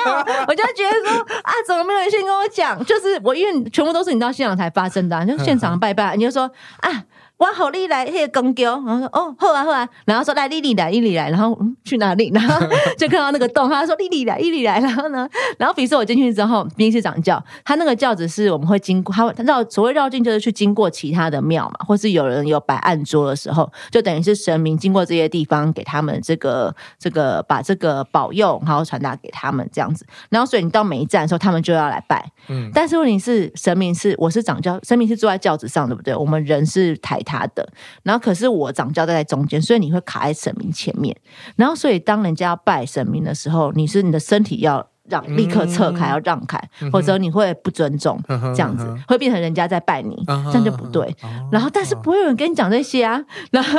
[0.48, 2.84] 我就觉得说啊，怎么没有人先跟我讲？
[2.86, 6.50] 就是我因为全部都是你到现场才发生的、啊，就现场拜拜，你就说
[6.82, 7.04] 啊。
[7.44, 12.32] 哇，好利来，那个公交，然后说哦，后来后来，然后说来丽丽来，丽丽来，然后嗯，去哪里？
[12.34, 12.66] 然后
[12.98, 15.28] 就看到那个洞，他说丽丽来，丽丽来，然后呢，
[15.58, 36.16] 然后比如说我进去之后，第一次长轿，他那个轿子是我们会经过，他会绕所谓绕境就是去经过其他的庙嘛，或是有人有摆案桌的时候，就等于是神明经过这些地方，给他们这个这个把这个保佑，然后传达给他们这样子，然后所以你到每一站的时候，他们就要来拜，嗯，但是问题是神明是我是长轿，神明是坐在轿子上，对不对？
[36.16, 37.68] 我们人是抬他的，
[38.04, 41.16] 然后可是我掌教在中间，所以你会卡在神明前面，
[41.56, 44.88] 然后所以当人家要拜神明的时候，你是你的身体要。
[45.10, 51.14] 让立刻撤开，要让开，嗯、或者你会不尊重，嗯、这样子、嗯、会变成人家在拜你，嗯、这样就不对。
[51.26, 53.22] 嗯、然后，但是不会有人跟你讲这些啊。
[53.52, 53.78] 然后，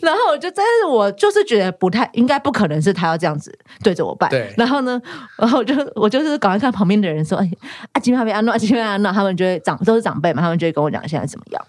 [0.00, 4.26] 然后我就，但是我就是觉得不太应该，不可能是他要这样子对着我拜。
[4.30, 4.54] 对。
[4.56, 4.98] 然后呢，
[5.36, 7.50] 然后我就我就是赶快看旁边的人说：“哎，
[7.92, 11.62] 阿金妈咪阿诺，阿金阿诺，他们就会长都是长辈嘛，他们就会跟我讲现在怎么样。”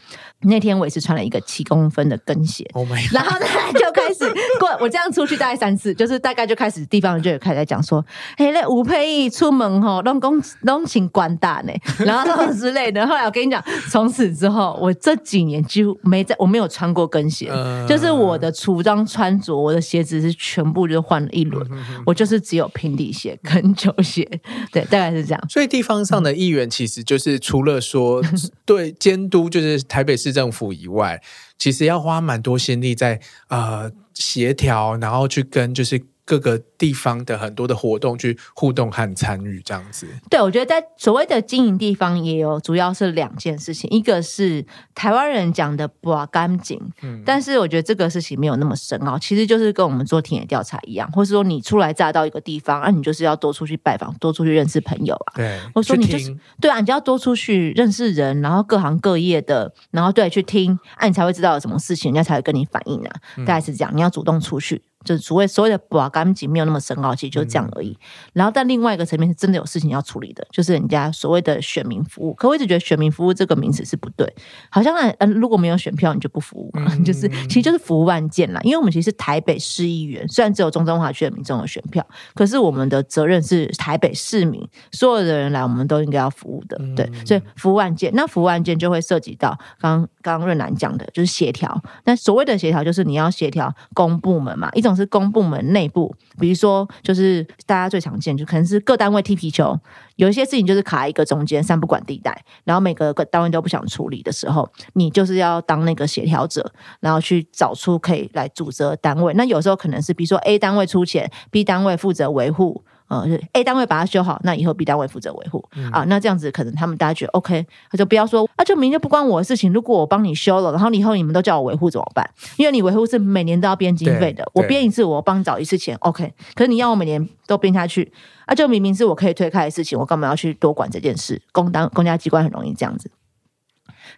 [0.45, 4.19] 那天我也是穿了一个七公分的跟鞋，oh、然后呢就开始
[4.59, 4.69] 过。
[4.79, 8.05] 我这样出去大概三次，就是大概就开始地方就有开始在讲说
[8.37, 11.73] ：“嘿，那吴佩义出门吼，弄公弄请官大呢。
[12.05, 13.07] ”然后之类的。
[13.07, 21.65] 后来我跟你讲，从此之后，我这几年几乎没在，我没有穿过跟鞋，呃、就是我的服装穿着，我的鞋子是全部就换了一轮，
[22.05, 24.29] 我就是只有平底鞋跟球鞋，
[24.71, 25.43] 对，大概是这样。
[25.49, 28.21] 所以地方上的议员其实就是除了说
[28.65, 30.34] 对监督，就是台北市。
[30.35, 31.21] 政府以外，
[31.57, 35.99] 其实要花蛮多心力在呃协调，然后去跟就是。
[36.25, 63.13] 各个地方的很多的活动去互动和参与这样子，对，我觉得在所谓的经营地方也有，主要是两件事情，一个是台湾人讲的不干净，嗯，但是我觉得这个事情没有那么深奥，其实就是跟我们做田野调查一样，或是说你初来乍到一个地方，啊，你就是要多出去拜访，多出去认识朋友啊，对，或说你就是对啊，你就要多出去认识人，然后各行各业的，然后对去听，啊，你才会知道有什么事情，人家才会跟你反映啊，
[63.45, 64.81] 大概是这样，你要主动出去。
[65.05, 67.91] 就是所谓所谓的把干净没有那么深奥，其实就是这样而已。
[67.91, 67.97] 嗯、
[68.33, 72.33] 然后，但另外一个层面是真的有事情要处理的，就是人家所谓的选民服务。
[72.33, 74.27] 可我一直觉得选民服务这个名词是不对，
[74.69, 78.59] 好像嗯、呃，如果没有选票，你就不服务嘛，嗯、就是其实就是服务案件啦。
[78.63, 86.81] 因为我们其实是台北市议员，虽然只有中正文化区的民众有选票，可是我们的责任是台北市民所有的人来，我们都应该要服务的。
[86.95, 91.79] 对，所以服务案件，那服务案件就会涉及到刚刚润南讲的，就是协调。
[92.05, 94.94] 那所谓的协调，就是你要协调公部门嘛，一种。
[94.95, 99.77] 是公部门内部，比如说，就是大家最常见，就可能是各单位踢皮球，
[100.15, 109.33] 有一些事情就是卡一个中间三不管地带，然后每个各单位都不想处理的时候，你就是要当那个协调者，然后去找出可以来主责单位。
[109.33, 112.83] 那有时候可能是，比如说 A 单位出钱，B 单位负责维护。
[113.07, 116.03] 呃，A 单位把它修好，那以后 B 单位负责维护、嗯、啊。
[116.07, 119.71] 那这样子可能他们大家觉得 OK，他就不要说啊，就明明就不关我的事情。
[119.71, 122.27] 如果我帮你修了，然后以后你们都叫我维护怎么办？
[122.57, 126.33] 因为你维护是每年都要编经费的，我编一次我帮你找一次钱 OK。
[126.55, 128.11] 可是你要我每年都编下去，
[128.45, 131.41] 啊，就明明是我可以推开的事情，我干嘛要去多管这件事？
[131.51, 133.11] 公当公家机关很容易这样子。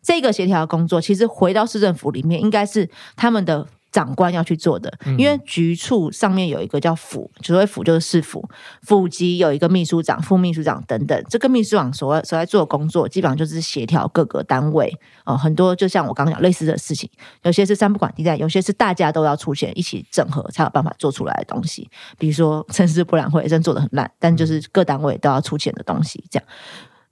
[0.02, 3.68] 这个协调工作其实回到市政府里面，应该是他们的。
[3.98, 8.48] 长官要去做的，因为局处上面有一个叫府，所谓府就是市府，
[8.84, 11.20] 府级有一个秘书长、副秘书长等等。
[11.32, 14.88] 这个秘书长所所在做的工作，基本上就是协调各个单位
[15.26, 17.10] 哦、呃，很多就像我刚刚讲类似的事情，
[17.42, 21.90] 有些是三不管地带，有些是大家都要出钱一起整合才有办法做出来的东西。
[22.20, 26.48] 比如说城市博览会真做的很烂，但就是各单位都要出钱的东西，这样。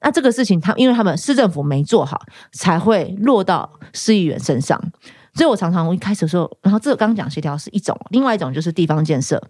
[0.01, 2.21] 那这个事情，他因为他们市政府没做好，
[2.51, 4.79] 才会落到市议员身上。
[5.35, 9.41] 所以我常常我一开始的时候，然后这个刚刚讲协调是一种，另外一种就是地方建设。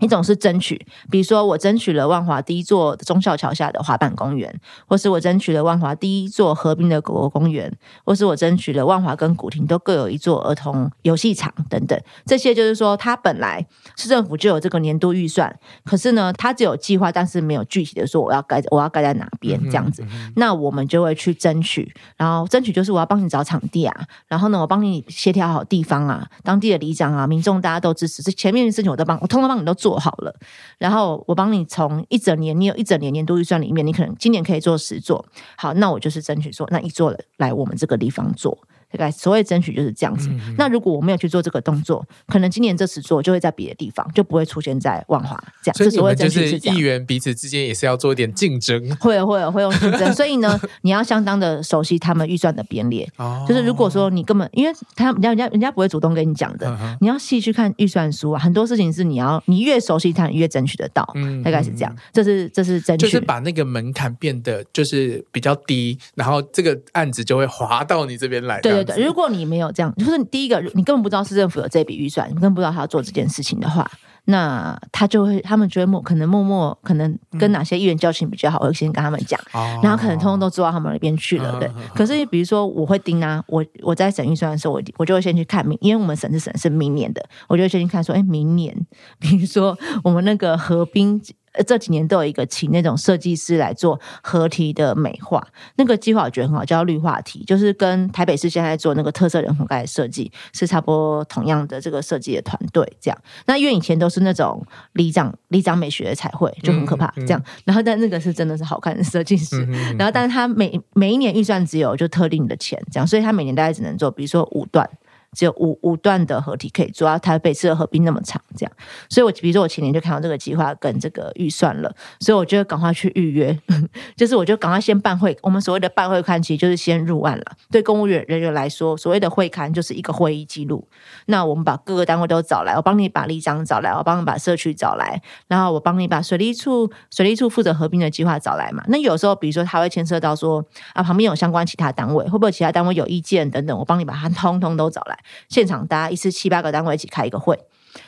[0.00, 0.76] 一种是争取，
[1.10, 4.54] 比如说我争取了万华第一座忠孝桥下的滑板公园，
[4.86, 7.72] 或是我争取了万华第一座河滨的狗狗公园，
[8.04, 11.98] 或是我争取了万华跟古亭都各有一座儿童游戏场等等。
[12.26, 20.04] 这些就是说，它本来市政府就有这个年度预算，可是呢，它只有计划，但是没有具体的说我要盖我要盖在哪边这样子。
[20.34, 23.96] 那我们就会去争取，然后争取就是我要帮你找场地啊，
[24.28, 29.85] 然后呢，我帮你协调好地方啊，当地的里长啊、民众大家都支持，这前面的事情我都帮我通通帮你都做。
[29.86, 30.34] 做好了，
[30.78, 35.24] 然后我帮你从一整年，你有一整年年度预算里面，你可能今年可以做十座，
[35.56, 38.65] 好，那我就是争取做，那一座来我们这个地方做。
[38.90, 40.30] 大概所谓争取就是这样子。
[40.56, 45.76] 那如果我没有去做这个动作，可能今年这次做就会在别的地方，就不会出现在万华这样。
[45.76, 50.12] 所以就是议员彼此之间也是要做一点竞争， 会有会有会用竞争。
[50.14, 53.08] 所以呢，你要相当的熟悉他们预算的编列。
[53.16, 58.38] 哦，就是如果说你根本因为他人家人家人家不会主动跟你讲的，嗯、你要细去看预算书啊。
[58.38, 61.06] 很多事情是你要你越熟悉他，你越争取得到。
[61.14, 61.94] 嗯，大概是这样。
[62.12, 68.60] 这是这是争取，就是把那个门槛变得就是比较低，然后这个案子就会滑到你这边来。
[68.60, 68.75] 对。
[68.76, 73.90] 对对对，如果你没有这样，就是你第一个，你根本不知道市政府有这笔预算，你根本不知道他要做这件事情的话。
[74.28, 81.70] 那他就会，他们觉得默可能默默可能跟哪些议员交情比较好，我会先跟他们讲，嗯、然后可能通通都知道他们那边去了，哦、对。
[81.94, 88.76] 可是比如说，我会盯啊，我我在审预算的时候，我我就会先去看明，因为我们审是审是明年的，我就会先去看说，哎，明年，
[89.20, 91.22] 比如说我们那个河滨。
[91.64, 103.18] 这几年都有一个请那种设计师来做合体的美化，那个计划我觉得很好，叫绿化体，就是跟台北市现在做那个特色人行盖的设计是差不多同样的这个设计的团队这样。
[103.46, 107.42] 那因为以前都是那种里长里长美学的彩绘，就很可怕这样。
[107.64, 109.62] 然后但那个是真的是好看的设计师，
[109.98, 114.88] 然后但是他每每一年预算只有就特定的钱这样，所以他每年大概只能做，比如说五段。
[115.32, 118.72] 只有五五段的合体可以做，台北市的合并那么长，这样，
[119.08, 123.58] 所以我比如说我前年就看到这个计划跟这个预算了，所以我就赶快去预约，
[124.16, 127.44] 就是我就赶快先办会，我们所谓的办会刊，其实就是先入案了。
[127.70, 130.86] 对公务员人员来说，所谓的会勘就是一个会议记录。
[131.26, 138.82] 那我们把各个单位都找来，我帮你把里长找来，我帮你把社区找来，然后我帮你把水利处水利处负责合并的计划找来嘛。
[138.88, 140.64] 那有时候比如说他会牵涉到说
[140.94, 145.18] 啊，旁边有相关其他单位，会不会其他单位有意见等等，我帮你把它通通都找来。
[145.48, 147.58] 现场大家一次七八个单位一起开一个会，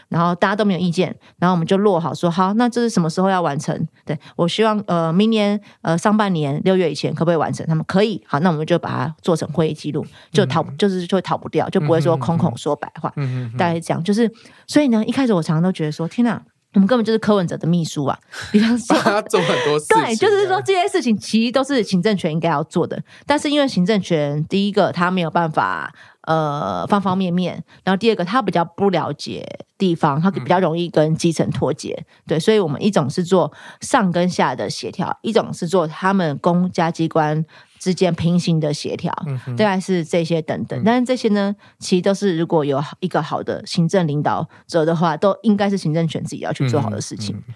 [0.08, 3.86] 然后大家都没有意见，然后我们就落好说好，那这是什么时候要完成？
[4.04, 7.66] 对，我希望呃明年呃上半年六月以前可不可以完成？
[7.66, 13.12] 他们可以，好，那我们就把它做成会议记录，就逃、嗯、就是就会逃不掉，就不会说空口说白话。
[13.58, 14.30] 大概是这样，就是
[14.66, 16.42] 所以呢，一开始我常常都觉得说，天哪！
[16.74, 18.16] 我们根本就是柯文哲的秘书啊！
[18.52, 25.90] 比方说， 他做很多事情，对，就是说这些事情其实都是行政权应该要做的，但是因为行政权第一个他没有办法
[26.29, 29.45] 呃方方面面，然后第二个他比较不了解
[29.76, 37.45] 地方，他比较容易跟基层脱节，嗯、对，所以我们一种是做上跟下的协调，一种是做他们公家机关。
[37.81, 39.14] 之间平行的协调，
[39.57, 47.55] 大概是这些等等，嗯、但是这些呢，其实都是如果有一个好的行政领导者的话，都应该是行政权自己要去做好的事情，嗯嗯、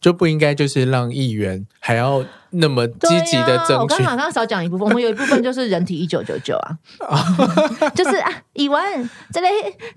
[0.00, 2.24] 就不应该就是让议员还要。
[2.54, 6.76] 那么积极的争取，啊、我刚刚好像少讲一部分，我们有一部分就是人体一九九九啊，
[7.94, 8.80] 就是啊，以文
[9.32, 9.46] 这里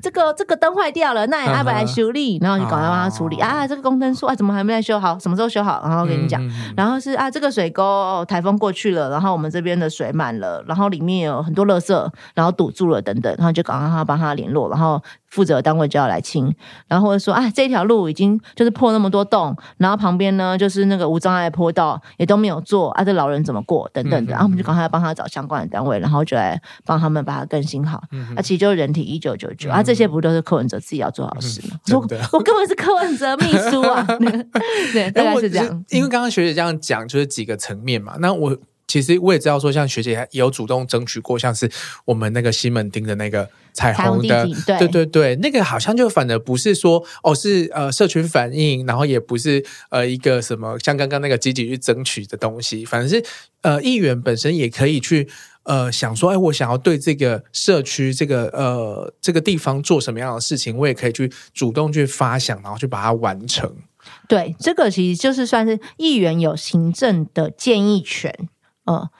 [0.01, 5.17] 这个这个灯坏掉了，那也阿伯来修理，然后你赶快帮他处理啊，这个供灯说啊，怎么还没来修好？
[5.19, 5.81] 什么时候修好？
[5.83, 11.93] 然后跟你讲，嗯、然后是啊，这个水沟台风过去了，然后我们这边的水满了，然后里面有很多垃圾，
[12.33, 16.53] 然后堵住了等等，然后就赶快帮他联络，然后负责单位就要来清，
[16.87, 22.46] 然后或者说啊，这条路已经就是破那么多洞，然后旁边呢就是那个无障碍坡道也都没有。
[22.47, 28.01] 没有做啊，这老人怎么过等等的，然后我们就赶快帮他找相关的单位，然后就来帮他们把它更新好。
[28.11, 31.77] 嗯、啊，其实就是人体一九九九啊，这些不都是柯文哲自己要做好的事吗？
[31.89, 31.99] 嗯、我
[32.37, 34.01] 我根本是柯文哲秘书啊，
[34.93, 35.85] 对，大概是这样。
[35.89, 38.15] 因为刚刚学姐这样讲，就是几个层面嘛。
[38.19, 38.57] 那我。
[38.87, 41.69] 其实我也知道，说像学姐也有主动争取过，像是
[42.05, 53.23] 我们那个西门町的那个彩虹的，虹对，对对对，那个好像就反而不是说哦是呃社群反应，然后也不是呃一个什么像刚刚那个积极去争取的东西，反正是
[53.61, 55.27] 呃议员本身也可以去
[55.63, 63.75] 呃想说，哎，我想要对这个社区这个呃这个地方做什么样的事情，我也可以去主动去发想，然后去把它完成。
[64.29, 68.33] 对，这个其实就是算是议员有行政的建议权。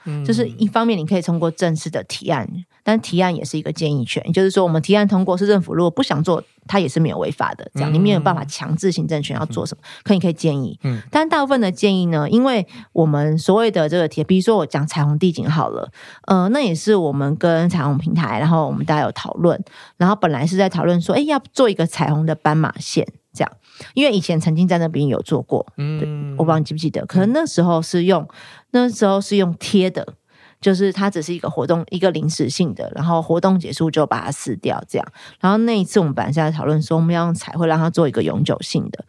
[0.06, 2.48] 嗯，就是一方面你可以通过正式的提案，
[2.82, 7.70] 但提案也是一个建议权，也就是说我们提案通过，市政府如果不想做，它也是没有违法的。
[7.74, 10.78] 这样你没有办法强制行政权要做什么，可你可以建议。
[10.82, 15.90] 嗯，但大部分的建议呢，因为我们所谓的这个提，比如说我讲彩虹地景好了，
[16.26, 19.62] 呃，那也是我们跟彩虹平台，然后我们大家有讨论，
[19.96, 23.52] 然后本来是在讨论说，哎，要做一个彩虹的斑马线，这样，
[23.94, 25.66] 因为以前曾经在那边有做过，
[26.36, 28.26] 我不知道你记不记得，可能那时候是用。
[28.70, 30.06] 那时候是用贴的，
[30.60, 35.08] 就是它只是一个活动，一个临时性的，然后活动结束就把它撕掉，这样。
[35.40, 39.06] 然后那一次我们本来在讨论说，我们要用彩绘让它做一个永久性的。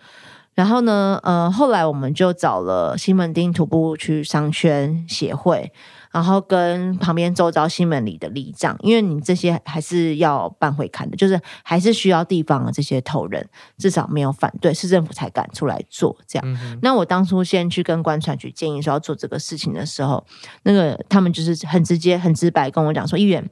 [0.54, 5.74] 然后呢，呃，后来我们就找了西门町徒步区商圈协会。
[6.12, 13.48] 然后跟旁边周遭新门里的里长，因为你这些还是要办会看的，就是还是需要地方的这些头人，
[13.78, 16.54] 至少没有反对，市政府才敢出来做这样。
[16.54, 20.26] 嗯、那我当初先去跟观传局建议说要做这个事情的时候，
[20.64, 23.48] 那个他们就是很直接、很直白跟我讲说，议员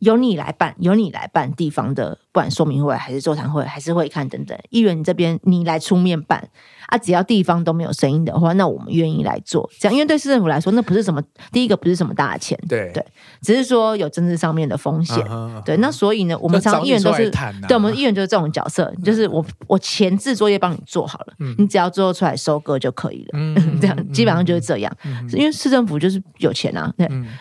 [0.00, 6.50] 由你来办，由你来办地方的，不管说明会还是座谈会还是会看等等，议员你这边你来出面办。
[6.88, 11.22] 啊，只要地方都没有声音的话，那我们愿意来做这样，因为对市政府来说，那不是什么
[11.52, 13.04] 第一个不是什么大钱，对对，
[13.42, 15.16] 只是说有政治上面的风险，
[15.64, 15.76] 对。
[15.76, 24.92] 那所以呢，我们常常议员都是，啊、对，我们议员就是这种角色，就是我我前置作业帮你做好了，嗯、你只要最后出来收割就可以了，嗯、 这样基本上就是这样。
[25.04, 26.92] 嗯、因为市政府就是有钱啊，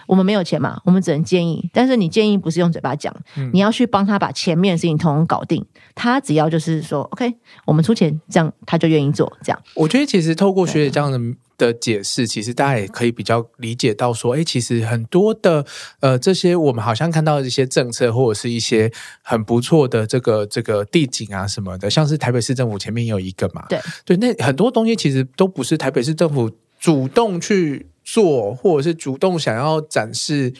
[0.05, 5.65] 我们没有钱嘛，我们只能建议，但是你建议不是用嘴巴讲，嗯、你要去帮他把前面的事情统统搞定。
[5.95, 7.33] 他只要就是说，OK，
[7.65, 9.31] 我们出钱，这样他就愿意做。
[9.43, 11.19] 这样，我觉得其实透过学姐这样的
[11.57, 15.65] 的解释，其实大家也可以比较理解到说，哎，其实很多的
[15.99, 30.53] 呃这些我们好像看到一些政策或者是一些很不错的这个这个地景啊什么的，像是台北市政府前面也有一个嘛，对对，那很多东西其实都不是台北市政府主动去做，或者是主动想要展示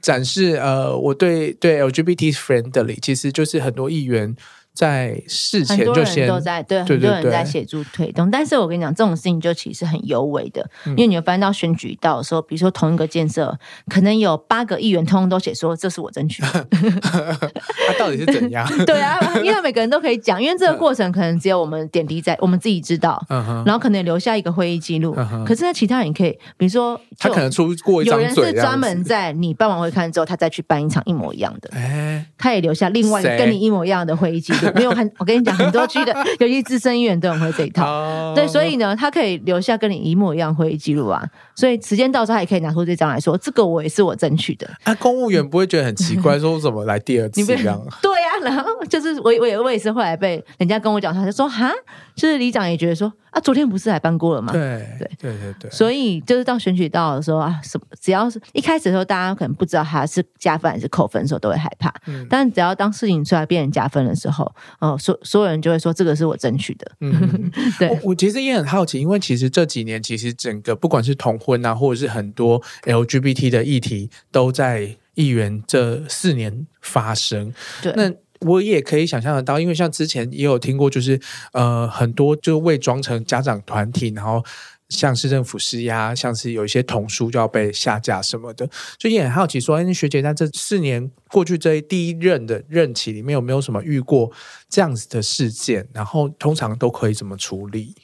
[0.00, 4.36] 展示呃我对对 LGBT friendly，其实就是很多议员。
[4.78, 13.58] 在事前就先都在对，很多人在协助推动，但是我跟你讲，这种事情就其实很有为的，因为你会发现到选举到的时候，比如说同一个建设，
[13.88, 18.64] 可能有八个议员通通都写说这是我争取的， 他到底是怎样？
[18.86, 25.12] 对啊，因为每个人都可以讲，因为这个过程可能只有我们点滴在我们自己知道，然后可能留下一个会议记录，
[25.44, 32.24] 可是呢其他人可以，比如说他可能出过一张嘴，有人是专门在你办完会看之后，他再去办一场一模一样的，哎。
[32.36, 34.67] 他也留下另外跟你一模一样的会议记录。
[34.74, 37.86] 没有很，我跟你讲，很多区的，尤其资深议员都很会这一套。
[37.86, 38.34] Oh.
[38.34, 41.22] 对，所以呢，他可以留下跟你一模一样会议记录啊。
[41.54, 44.68] 所以时间到时候，他也可以拿出这张来说，这个我也是我争取的。
[44.84, 47.80] 啊，公务员不会觉得很奇怪， 说怎么来第二次这样？
[48.02, 48.10] 对
[48.42, 51.70] 然后 就是我，我也，我也是后来被人家跟我讲，他就说哈，
[52.14, 53.12] 就是里长也觉得说。
[53.30, 54.50] 啊，昨天不是还办过了吗？
[54.54, 55.70] 对对对对对。
[55.70, 61.92] 所以就是到选举到的时候啊，什么只要是一开始的时候，大家可能不知道他是加分还是扣分的时候，都会害怕。
[62.06, 62.26] 嗯。
[62.30, 64.46] 但只要当事情出来变成加分的时候，
[64.80, 66.90] 哦、呃，所所有人就会说这个是我争取的。
[67.00, 67.50] 嗯。
[67.78, 77.52] 对我，我其实也很好奇，因为其实这几年其实整个不管是同婚啊，或者是很多 LGBT 的议题，都在议员这四年发生。
[77.82, 77.92] 对。
[77.94, 78.10] 那。
[78.40, 81.20] 我也可以想象得到，因为像之前也有听过，就是
[81.52, 84.44] 呃很多就伪装成家长团体，然后
[84.88, 88.68] 向市政府施压，像是有一些童书就要被下架什么的，
[88.98, 94.30] 最近很好奇说，哎，学姐在这四年过去这第一任的任期里面，有没有什么遇过
[94.68, 95.86] 这样子的事件？
[95.92, 97.94] 然后通常都可以怎么处理？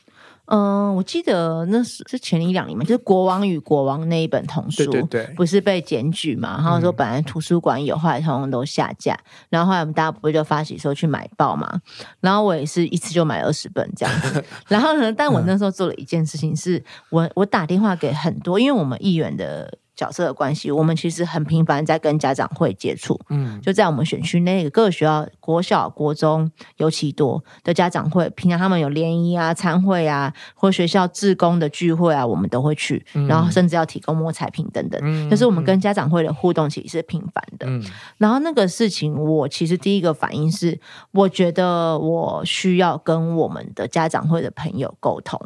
[0.46, 6.60] 嗯、呃，我记得那是是前一两年嘛，就是《国王与国王》那一本童书，对对对，不是被检举嘛？
[6.62, 9.14] 然后说本来图书馆有，后来通通都下架。
[9.14, 11.80] 嗯、然后后来我们大家不就发起说去买报嘛？
[12.20, 14.44] 然后我也是一次就买二十本这样子。
[14.68, 19.78] 然后呢，但我那时候做了一件事情是，是我我打电话给很多，因为我们议员的。
[19.96, 37.82] 角色的关系，我们其实很频繁在跟家长会接触，嗯，就在我们选区内各个学校，国小、国中尤其多的家长会，平常他们有联谊啊、餐会啊，或学校志工的聚会啊，我们都会去，嗯、然后甚至要提供摸彩品等等，嗯，就是我们跟家长会的互动其实是频繁的，嗯，
[38.18, 40.80] 然后那个事情，我其实第一个反应是，
[41.12, 45.40] 我觉得我需要跟我们的家长会的朋友沟通。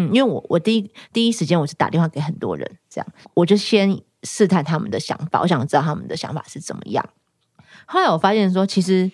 [0.00, 3.06] 嗯，因为我我第一第一时间我是打电话给很多人，这样。
[3.34, 7.08] 我就先试探他们的想法，我想知道他们的想法是怎么样。
[7.86, 9.10] 后来我发现说，其实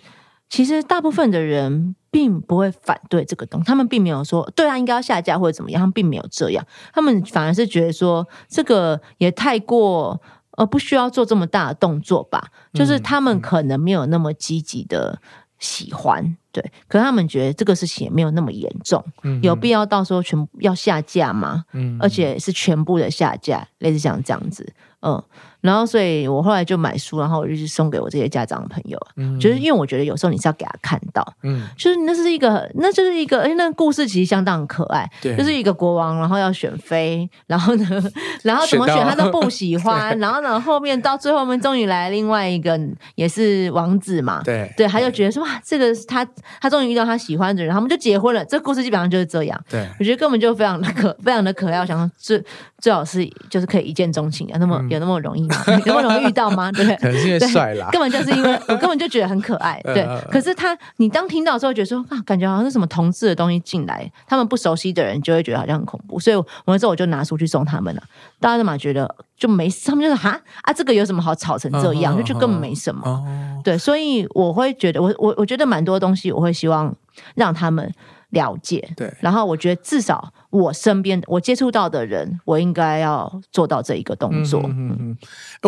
[0.49, 10.21] 其实大部分的人并不会反对这个东西，他们并没有说对啊应该要下架或者怎么样，他们并没有这样，他们反而是觉得说这个也太过
[10.53, 15.21] 呃不需要做这么大的动作吧，就是他们可能没有那么积极的
[15.59, 16.37] 喜欢。
[16.53, 21.65] 对，可是他们觉得这个事情也没有那么严重，嗯、有必要到时候全部要下架吗？
[21.73, 25.23] 嗯，而且是全部的下架，类似像这样子，嗯。
[25.67, 28.99] 然后，所以我后来就买书，然后我就去送给我这些家长的朋友。
[29.17, 35.11] 嗯，就是因为我觉得有时候你是要给他看到，嗯，就是那是一个，那就是一个，哎，那个故事其实相当可爱。
[35.21, 37.87] 对，就是一个国王，然后要选妃，然后呢，
[38.43, 42.79] 然后怎么选他都不喜欢， 然后呢，后面到最后面终于来另外一个
[43.17, 44.41] 也是王子嘛。
[44.45, 46.27] 对，对，他就觉得说哇，这个他
[46.61, 48.45] 他终于遇到他喜欢的人，他们就结婚了。
[48.45, 49.61] 这故事基本上就是这样。
[49.69, 51.79] 对，我觉得根本就非常的可，非常的可爱。
[51.81, 52.39] 我想说
[52.79, 55.57] 最最好是就是可以一见钟情啊，那么有那么容易吗？
[55.85, 56.71] 有那么容易遇到吗？
[56.71, 56.97] 对 不对？
[56.99, 59.81] 可能是因为帅啦，根本就是因为 我根本就觉得很可爱。
[59.83, 66.21] 对，可是他，你当听到的时候，觉得说啊，感觉好像是什么同志的东西进来，他们不熟悉的人就会觉得好像很恐怖。
[66.21, 68.03] 所以，我那时候我就拿出去送他们了。
[68.39, 72.17] 大家都嘛觉得就没事，他们就说哈啊，这个有什么好吵成这样？
[72.17, 73.61] 就就根本没什么。
[73.65, 76.95] 对，所以我会觉得，我我我觉得蛮多东西，我会希望
[77.35, 77.93] 让他们。
[78.37, 84.61] 了解，对，然后我觉得至少我身边我接触到的人，我应该要做到这一个动作。
[84.65, 85.17] 嗯嗯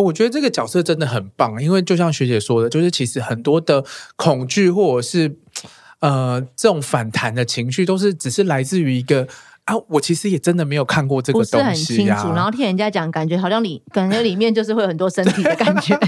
[0.05, 3.85] 我觉得这个角色真的很棒，因为就像学姐说的，就是其实很多的
[4.17, 5.37] 恐惧或者是
[6.01, 9.27] 呃这种反弹的情绪，都是只是来自于一个
[9.65, 15.99] 啊，我其实也真的没有看过这个东西啊，不是很清楚，然后听人家讲，感觉好像里感觉里面就是会有很多身体的感觉。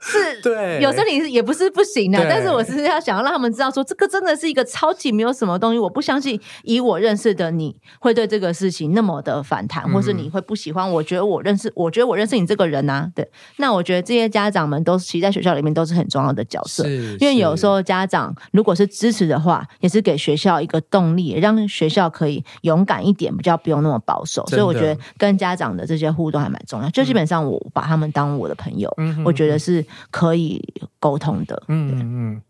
[0.00, 5.78] 是， 对，有时候你也不是不行的，对但是我是要想要让他们知道说，这个真的是一个超级没有什么东西。
[5.78, 10.88] 我不相信以我认识的你会对这个事情那么的反弹，或是你会不喜欢。
[10.90, 13.28] 我觉得我认识，我觉得我认识你这个人啊，对。
[13.56, 16.86] 那我觉得这些家长们都是其实在学校里面都是很重要的角色，
[17.20, 24.44] 因为有时候家长如果是支持的话，也是给学校一个动力，让学校可以勇敢一点，比较不用那么保守。
[24.46, 26.88] 所以我觉得跟家长的这些互动还蛮重要。
[26.90, 30.62] 就基本上我把他们当我的朋友，嗯、我觉得是可以
[30.98, 31.62] 沟通的。
[31.68, 32.42] 嗯嗯，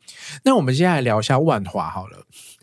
[0.45, 2.19] 那我们现在来聊一下万华好了。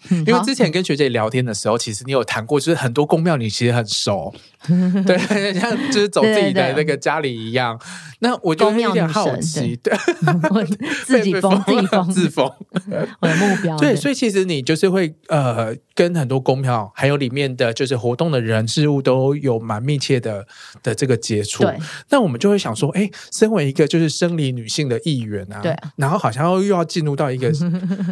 [0.09, 4.33] 因为之前跟学姐聊天的时候，其实你有谈过，就是很多宫庙你其实很熟，
[5.05, 7.79] 对，像就是走自己的那个家里一样。
[8.19, 9.93] 那我就有点好奇，对，
[10.51, 10.63] 我
[11.05, 12.51] 自己封自己封自封，
[13.21, 13.77] 我的目标。
[13.77, 20.45] 对，所以其实你就是会呃，跟很多公庙还有里面的就是活动的人事物都有蛮密切的
[20.81, 21.63] 的这个接触。
[21.63, 21.77] 对，
[22.09, 27.51] 那我们就会想说，哎，身为一个就是生理女性的议员啊，对，然后好像又要进入到一个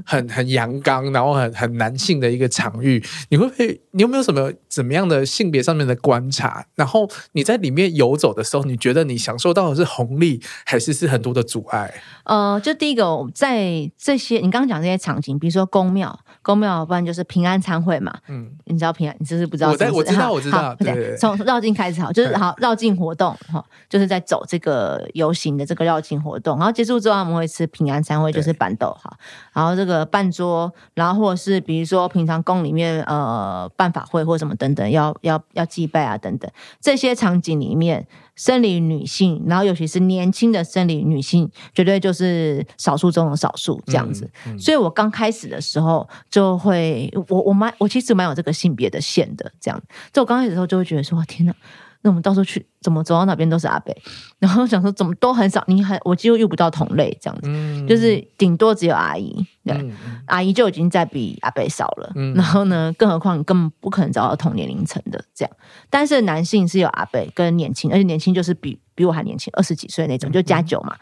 [0.05, 1.79] 很很阳刚，然后很很。
[1.79, 3.79] 男性的一个场域，你会不会？
[3.91, 6.38] 你有没有什么怎么样的性别上面的观察？
[6.75, 11.93] 然后你在里面游走的时候，你觉得你享受到的是红利，还是是很多的阻碍？
[12.23, 18.13] 呃，就第一个，在这些你刚刚讲这些场景，比如说宫庙，宫庙，不然就是平安参会嘛。
[18.27, 19.15] 嗯，你知道平安？
[19.19, 19.91] 你是不是不知道是不是？
[19.91, 20.75] 我在我知道，我知道。
[20.75, 29.11] 对，从绕境开始好，就是好绕境活动哈，就是在走这个游行的这个绕境活动，然后结束之后，他们会吃平安餐会，就是板豆哈，
[29.53, 31.59] 然后这个半桌，然后或者是。
[31.69, 44.29] 比如说，平常宫里面呃办法会或什么等等，要要要祭拜啊等等等，这些场景里面，生理女性，然后尤其是年轻的生理女性，绝对就是少数中的少数这样子。
[44.45, 49.81] 嗯嗯、所以我刚开始的时候就会，我我蛮我其实蛮有这个性别的线的这样。
[50.13, 51.53] 就我刚开始的时候就会觉得说，天哪，
[52.01, 52.65] 那我们到时候去。
[52.81, 53.93] 怎么走到哪边都是阿伯，
[54.39, 59.91] 然后想说怎么都很少，你很我几乎遇不到同类这样子，嗯、就是顶多只有阿姨，对，嗯、
[60.27, 62.09] 阿姨就已经在比阿伯少了。
[62.15, 65.51] 嗯、然后呢，更何况你根本不可能找到同年龄层的这样。
[65.89, 70.95] 但是男性是有阿伯跟年轻，而且年轻就是比比我还年轻，二十几岁那种，就加九嘛，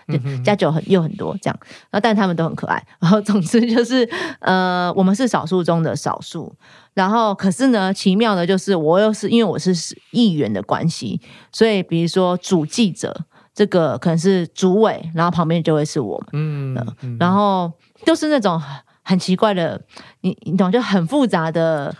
[0.43, 1.55] 加九很又很多这样。
[1.61, 2.83] 然后但他们都很可爱。
[2.99, 6.55] 然后总之就是呃，我们是少数中的少数。
[6.97, 9.71] 然后可是呢，奇妙的就是我又是因为我是
[10.11, 11.21] 议员的关系，
[11.51, 11.77] 所以。
[11.83, 13.15] 比如说主记者，
[13.53, 17.71] 这个可能是主委，然后旁边就会是我们，嗯，嗯，然后
[18.03, 18.59] 就是那种
[19.03, 19.79] 很奇怪的，
[20.21, 21.95] 你你懂，就很复杂的、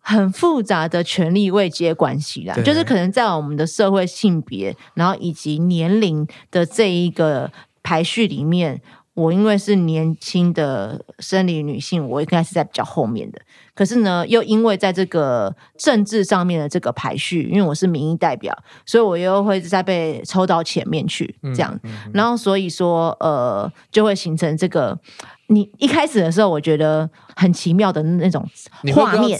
[0.00, 8.80] 很复杂的权力位阶关系啦，就是可能在我们的社会性别，然后以及年龄的这一个排序里面。
[9.14, 13.38] 我因为是年轻的生理女性，我应该是在比较后面的。
[13.80, 18.54] 可是呢，又因为在这个政治上面的这个排序，因为我是民意代表，
[18.84, 21.74] 所以我又会再被抽到前面去，这样。
[21.84, 24.98] 嗯嗯、然后所以说，呃，就会形成这个。
[25.46, 28.46] 你一开始的时候，我觉得很奇妙的那种
[28.94, 29.38] 画面，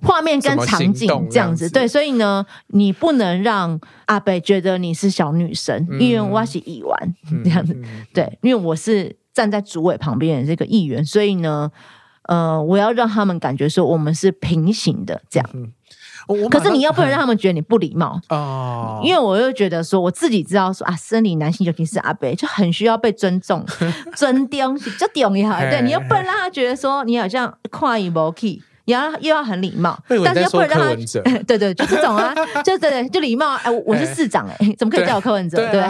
[0.00, 1.68] 画面跟场景这样子。
[1.68, 7.76] 对，所以呢，你不能让阿北觉得你是小女生，嗯、因为我是议员这样子。
[8.14, 9.16] 对，因为我是。
[9.32, 11.70] 站在主委旁边的这个议员，所以呢，
[12.30, 15.50] 呃，我要让他们感觉说我们是平行的这样。
[16.48, 23.64] 可是你又不能让他们觉得你不礼貌 哦，因为我又觉得说我自己知道说啊，生理男性尤其是阿伯就很需要被尊重、
[24.14, 25.58] 尊重，就重要。
[25.58, 28.62] 对，你又不能让他觉得说你好像跨一步去。
[28.86, 30.94] 你要又要很礼貌，但是又不能让他
[31.46, 33.54] 对对，就这种啊，就对对，就礼貌。
[33.56, 35.58] 哎，我是市长，哎，怎么可以叫我柯文哲？
[35.70, 35.80] 对，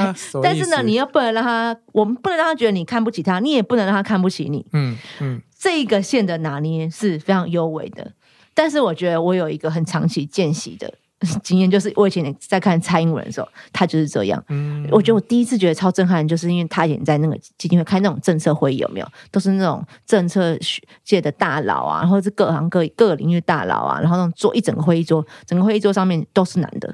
[0.42, 4.66] 但是呢，你又不能让他，我们不能让他觉得你看不起他，你也不能让他看不起你。
[4.74, 8.10] 嗯嗯，这个线的拿捏是非常优美的。
[8.54, 10.92] 但是我觉得我有一个很长期见习的。
[11.44, 14.42] 经验就是，我以前在看蔡英文的时候，他就是这样。
[14.48, 19.06] 嗯，我觉得我第一次觉得超震撼，就是因为他以前在那个基金会开那种政策会议，有没有？
[19.30, 20.56] 都是那种政策
[21.04, 26.90] 界的大佬啊，然后是各行各各个领域大佬啊，然后那种坐一整个会议桌，整个会议桌上面都是男的。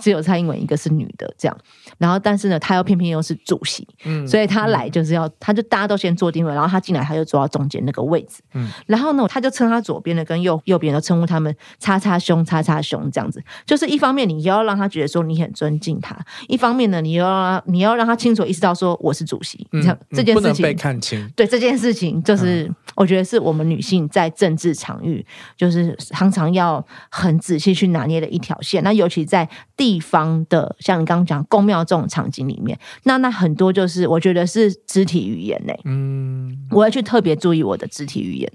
[0.00, 1.56] 只有蔡英文一个是女的，这样，
[1.98, 16.16] 然后但是呢，他又偏偏又是主席，嗯，所以他来就是要，他就大家都先坐定位，然后他进来，他就坐到中间那个位置，嗯，然后呢，他就称他左边的跟右右边的称呼他们叉叉兄叉叉兄这样子，就是一方面你要让他觉得说你很尊敬他，
[16.48, 22.64] 一方面呢，你要你要让他清楚意识到说我是主席，这样、嗯、这件事情、嗯、不能被看清，对这件事情就是。
[22.64, 25.24] 嗯我觉得是我们女性在政治场域，
[25.56, 28.82] 就是常常要很仔细去拿捏的一条线。
[28.82, 29.48] 那尤其在
[29.80, 35.72] 地方的，像你刚刚讲宫庙这种场景里面，那那很多就是我觉得是肢体语言呢。
[35.86, 38.52] 嗯，我要去特别注意我的肢体语言，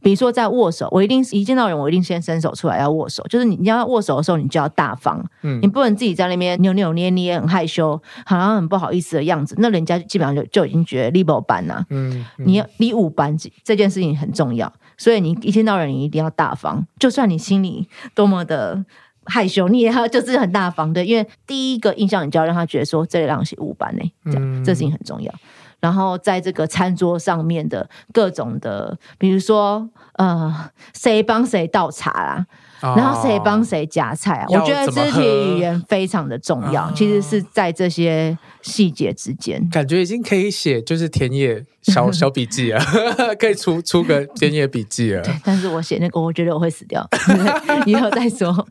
[0.00, 18.84] 比如说在握手，我一定是一见到人，我一定先伸手出来要握手，就是你要握手的时候，你就要大方，嗯，你不能自己在那边扭扭捏捏，很害羞，好像很不好意思的样子，那人家基本上就就已经觉得 level 班呐，嗯，你要你五班这件事情很重要，所以你一见到人，你一定要大方，就算你心里多么的。
[19.28, 25.32] 害羞，你也要就是很大方的，因为第一个印象你就要让他觉得说这里让是五班呢，这样、嗯、这事情很重要。
[25.80, 32.46] 然后在这个餐桌上面的各种的，比如说呃，谁帮谁倒茶啦。
[32.80, 34.46] 然后谁帮谁夹菜啊？
[34.48, 39.66] 我觉得肢体语言非常的重要，其实是在这些细节之间。
[39.70, 42.84] 感觉已经可以写就是田野小 小笔记啊，
[43.38, 45.22] 可以出出个田野笔记了。
[45.22, 47.06] 对，但是我写那个，我觉得我会死掉，
[47.86, 48.66] 以后再说。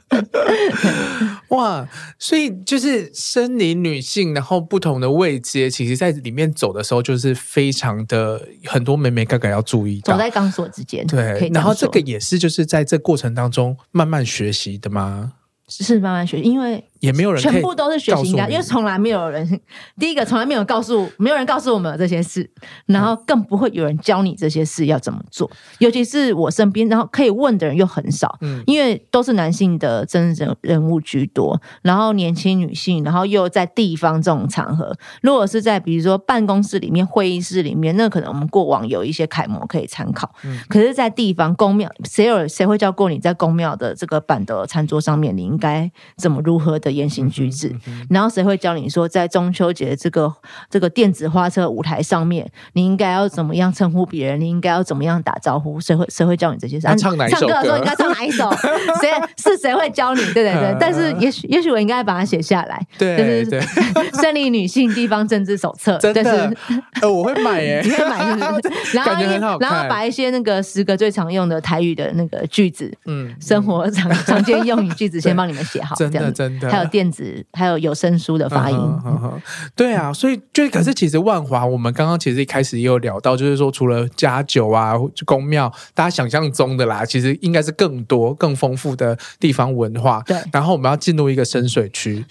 [1.49, 1.87] 哇，
[2.19, 11.05] 所以就是生理女性，然后不同的位阶，其实在里面走的时候，就是非常的很多美眉哥哥要注意到，走在钢索之间。
[11.07, 13.75] 对，然后这个也是就是在这过程当中。
[13.97, 15.33] 慢慢学习的吗？
[15.67, 16.83] 是慢慢学，因为。
[16.99, 19.59] 也没有人全部都是学习应该，因为从来没有人，
[19.99, 22.49] 第一个从来没有告诉，没有人告诉我们有这些事，
[22.85, 25.49] 然后更不会有人教你这些事要怎么做。
[25.79, 47.73] 尤其是我身边，然后可以问的人又很少，嗯，因为都是男性的真人人物居多，然后年轻女性，然后又在地方这种场合，如果是在比如说办公室里面、会议室里面，那可能我们过往有一些楷模可以参考，嗯，可是，在地方宫庙，谁有谁会教过你在宫庙的这个板的餐桌上面，你应该怎么如何的言行举止，
[48.09, 50.31] 然后谁会教你说，在中秋节这个
[50.69, 54.39] 这个电子花车舞台上面，你应该要怎么样称呼别人？
[54.39, 55.79] 你应该要怎么样打招呼？
[55.79, 56.87] 谁会谁会教你这些事？
[56.97, 57.53] 唱哪一首歌？
[57.53, 58.49] 唱歌的时候应该唱哪一首？
[59.01, 60.21] 谁是谁会教你？
[60.33, 60.75] 对对对。
[60.79, 62.85] 但是也许也许我应该把它写下来。
[62.97, 63.61] 对对对。
[64.21, 66.51] 胜利女性地方政治手册，真的，
[67.01, 68.97] 呃，我会买耶，你会买是不是？
[68.97, 69.05] 然
[69.41, 76.69] 后然后把一些那个十个最常用的台语的那个句子，嗯，生活常常见用语句子，先帮你们写好，真的真的。
[76.77, 77.45] 还有电子。
[77.53, 79.41] 还有有声书的发音，嗯嗯嗯、
[79.75, 84.93] 对啊，所以就可是其实万华，我们刚刚其实一开始也有聊到，就是说除了家酒啊、
[85.25, 90.21] 宫庙，大家想象中的啦，其实应该是更多、更丰富的地方文化。
[90.25, 92.23] 对，然后我们要进入一个深水区，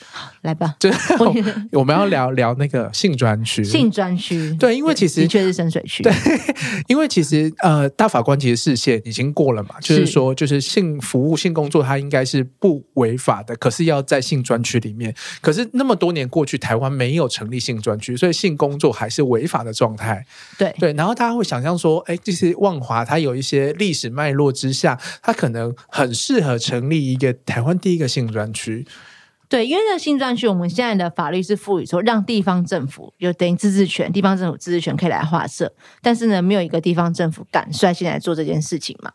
[0.43, 0.91] 来吧，就
[1.73, 6.13] 我们要聊聊那个性专区， 性专区，对，因为其实的确是深水区，对，
[6.87, 20.25] 因为其实呃，大法官其实视线已经过了嘛，就是说，就是性服务、性工作，它应该是不违法的，可是要在性专区里面，可是那么多年过去，台湾没有成立性专区，所以性工作还是违法的状态。
[20.59, 28.87] 对对，然后大家会想象说，哎，这些万华它有一些历史脉络之下，它可能很适合成立一个台湾第一个性专区。
[29.49, 35.73] 对，因为这个性专区，我们现在的法律是赋予说，让地方政府有等于自治权，地方政府自治权可以来划设，
[36.03, 39.13] 但是呢，没有一个地方政府敢率先来做这件事情嘛。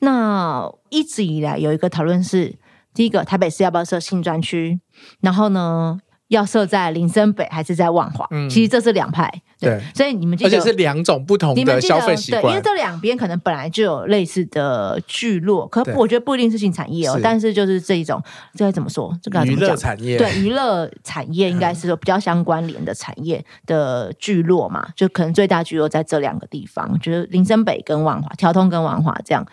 [0.00, 2.54] 那一直以来有一个讨论是。
[2.98, 4.80] 第一个，台北市要不要设新专区？
[5.20, 8.26] 然后呢，要设在林森北还是在万华？
[8.32, 9.32] 嗯，其实这是两派。
[9.60, 12.42] 对，对所以你们记得，而且是两种不同的消费习惯。
[12.42, 17.20] 对，因为这两边可能本来就有类似的聚落，可我觉得不一定是性产业哦。
[17.22, 18.20] 但是就是这一种，
[18.56, 19.16] 这该怎么说？
[19.22, 29.46] 这个娱乐产业，对，娱乐产业应该是说比较相关联的产业的聚落嘛，就可能最大聚落在这两个地方，就是林森北跟万华，调通跟万华这样。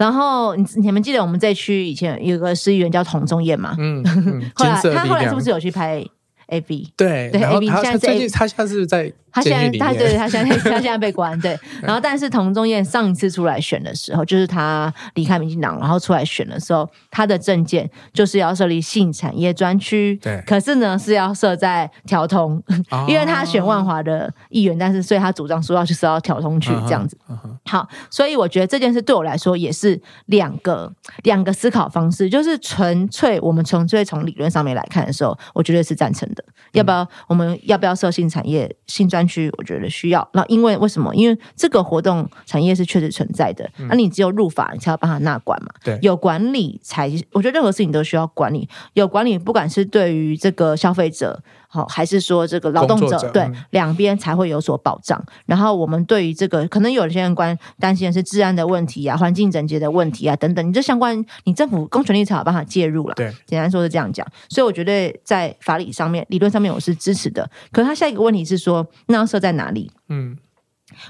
[0.00, 3.74] 然后你你们记得我们这区以前有个市议员叫童仲彦嘛？
[3.78, 6.02] 嗯，嗯 后来他后来是不是有去拍
[6.50, 6.88] AV？
[6.96, 9.12] 对对，A B 现在最近他现在是在。
[9.32, 27.16] 他现在，他对他现在他现在被关 对，然后但是童仲彦上一次出来选的时候，就是他离开民进党，然后出来选的时候，他的政见就是要设立性产业专区，对，可是呢是要设在条通，哦、 因为他选万华的议员，但是所以他主张说要去设到条通去这样子。
[27.66, 30.92] 好，所以我觉得这件事对我来说也是两个
[31.22, 36.39] 两个思考方式，就是纯粹我们纯粹从理论上面来看的时候，我觉得是赞成的。
[36.72, 37.06] 要不要？
[37.26, 39.50] 我们要不要设性产业性专区？
[39.58, 40.28] 我觉得需要。
[40.34, 41.14] 那因为为什么？
[41.14, 43.68] 因为这个活动产业是确实存在的。
[43.88, 45.68] 那、嗯、你只有入法，你才要帮他纳管嘛。
[45.82, 48.68] 对，有管理才，我觉得任何事情都需要管理。
[48.94, 51.42] 有管理，不管是对于这个消费者。
[51.72, 55.24] 好，还是说这个劳动者，者对两边才会有所保障。
[55.46, 63.14] 然后我们对于这个，可能有些人关担心的是治安的问题啊、环境整洁的问题啊等等，你这相关，你政府公权力才有办法介入了。
[63.14, 64.26] 对，简单说是这样讲。
[64.48, 67.48] 所以我觉得在法理上面、理论上面，我是支持的。
[67.70, 69.92] 可是他下一个问题是说，那要设在哪里？
[70.08, 70.36] 嗯。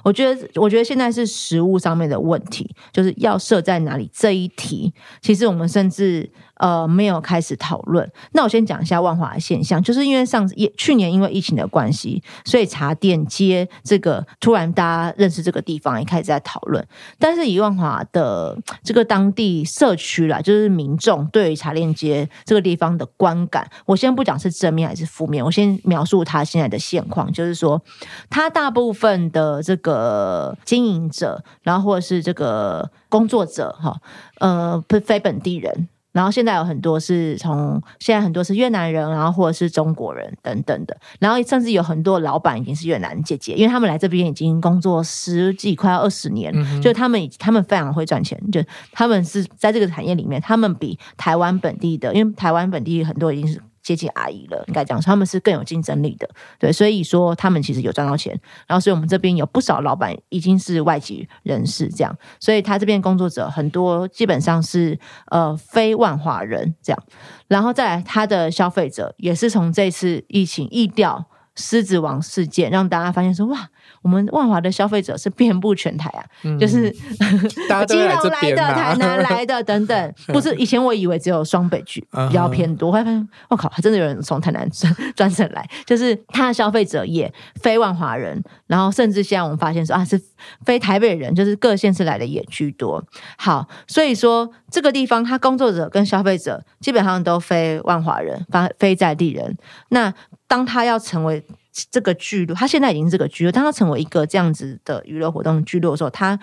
[0.05, 4.93] 我觉得，我觉得现在是实物上面的问题，就是要设在哪里这一题。
[5.23, 6.31] 其实我们甚至
[6.61, 8.09] 呃没有开始讨论。
[8.33, 16.87] 那我先讲一下万华的现象，就是因为上次去年因为疫情的关系，所以茶店街这个突然大家认识这个地方，也开始在讨论。
[17.19, 27.81] 但是以万华的这个当地社区啦，就是民众对于茶店街这个地方的观感，我先不讲是正面还是负面，我先描述他现在的现况，就是说
[28.29, 34.01] 他大部分的这个经营者，然后或者是这个工作者，哈，
[34.39, 35.89] 呃，非本地人。
[36.13, 48.61] 然后现在有很多是从现在很多是越南人，然后或者是中国人等等的，然后甚至有很多老板已经是越南姐姐，因为他们来这边已经工作十几快要二十年，嗯、就他们他们非常会赚钱，就
[48.93, 53.61] 他们是在这个产业里面，他们比台湾本地的，因为台湾本地很多已经是。
[53.91, 56.30] 接近阿姨了，应该讲他们是更有竞争力的，
[56.61, 58.38] 对，所以说他们其实有赚到钱，
[58.68, 67.03] 然后所以我们这边有不少老板已经是外籍人士，这样，所以他这边工作者很多基本上是呃非万华人这样，
[67.49, 71.26] 然后再来他的消费者也是从这次疫情疫调
[71.61, 73.69] 狮子王事件让大家发现说哇。
[74.03, 76.91] 我们万华的消费者是遍布全台啊，嗯、就是
[77.69, 77.99] 大家都
[78.31, 90.19] 来的、台南来的等等， 不是以前我以为只有双北区比较偏多，后来发现我靠，还真的有人从台南专专程来，就是他的消费者也非万华人，然后甚至现在我们发现说啊是
[90.65, 93.05] 非台北人，就是各县市来的也居多。
[93.37, 99.55] 好，所以说这个地方他工作者跟消费者基本上都非万华人，非非在地人。
[99.91, 100.15] 那
[100.51, 101.47] 当他要成为
[101.93, 103.53] 这个巨鹿，他现在已经这个巨鹿。
[103.53, 106.41] 当他成为一个这样子的娱乐活动巨鹿的时候，他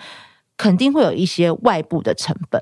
[0.56, 2.58] 肯定会有一些外部的成本，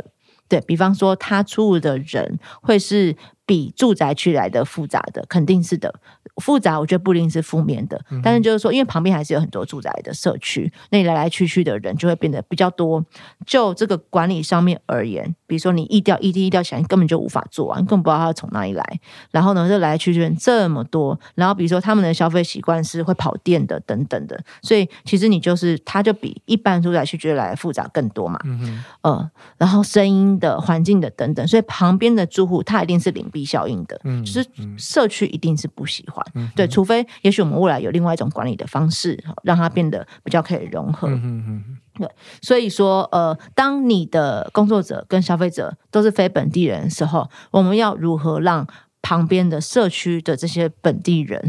[0.49, 3.15] 对，比方说，他出入的人会是
[3.47, 5.95] 比住宅区来的复杂的，肯定是的。
[6.43, 13.03] 复杂，我觉得不一定是负面的，但是就是说，因为旁边还是有很多住宅的社区，那你来来去去的人就会变得比较多。
[13.47, 19.01] 就这个管理上面而言，比如说你一调、一地、一调起来，你根本就无法做啊，你根本不知道他从哪里来。
[19.31, 28.39] 然后呢，这来来去去人这么多，然后比如说他们的消费习惯是会跑店的等等的，所以其实你就是，它就比一般住宅区觉得来复杂更多嘛。
[28.45, 28.85] 嗯嗯。
[29.01, 36.25] 呃，然后声音的、环境的等等，所以旁边的住户他一定是邻避效应的，嗯，就是社区一定是不喜欢。
[36.35, 41.07] 嗯、对，除非也许我们未来有另外一种管理的方式，让它变得比较可以融合。
[41.09, 41.65] 嗯嗯嗯。
[41.99, 42.09] 对，
[42.41, 48.67] 所以说，呃，当你的工作者跟消费者都是非本地人的时候，我们要如何让
[49.07, 51.41] 旁边的社区的这些本地人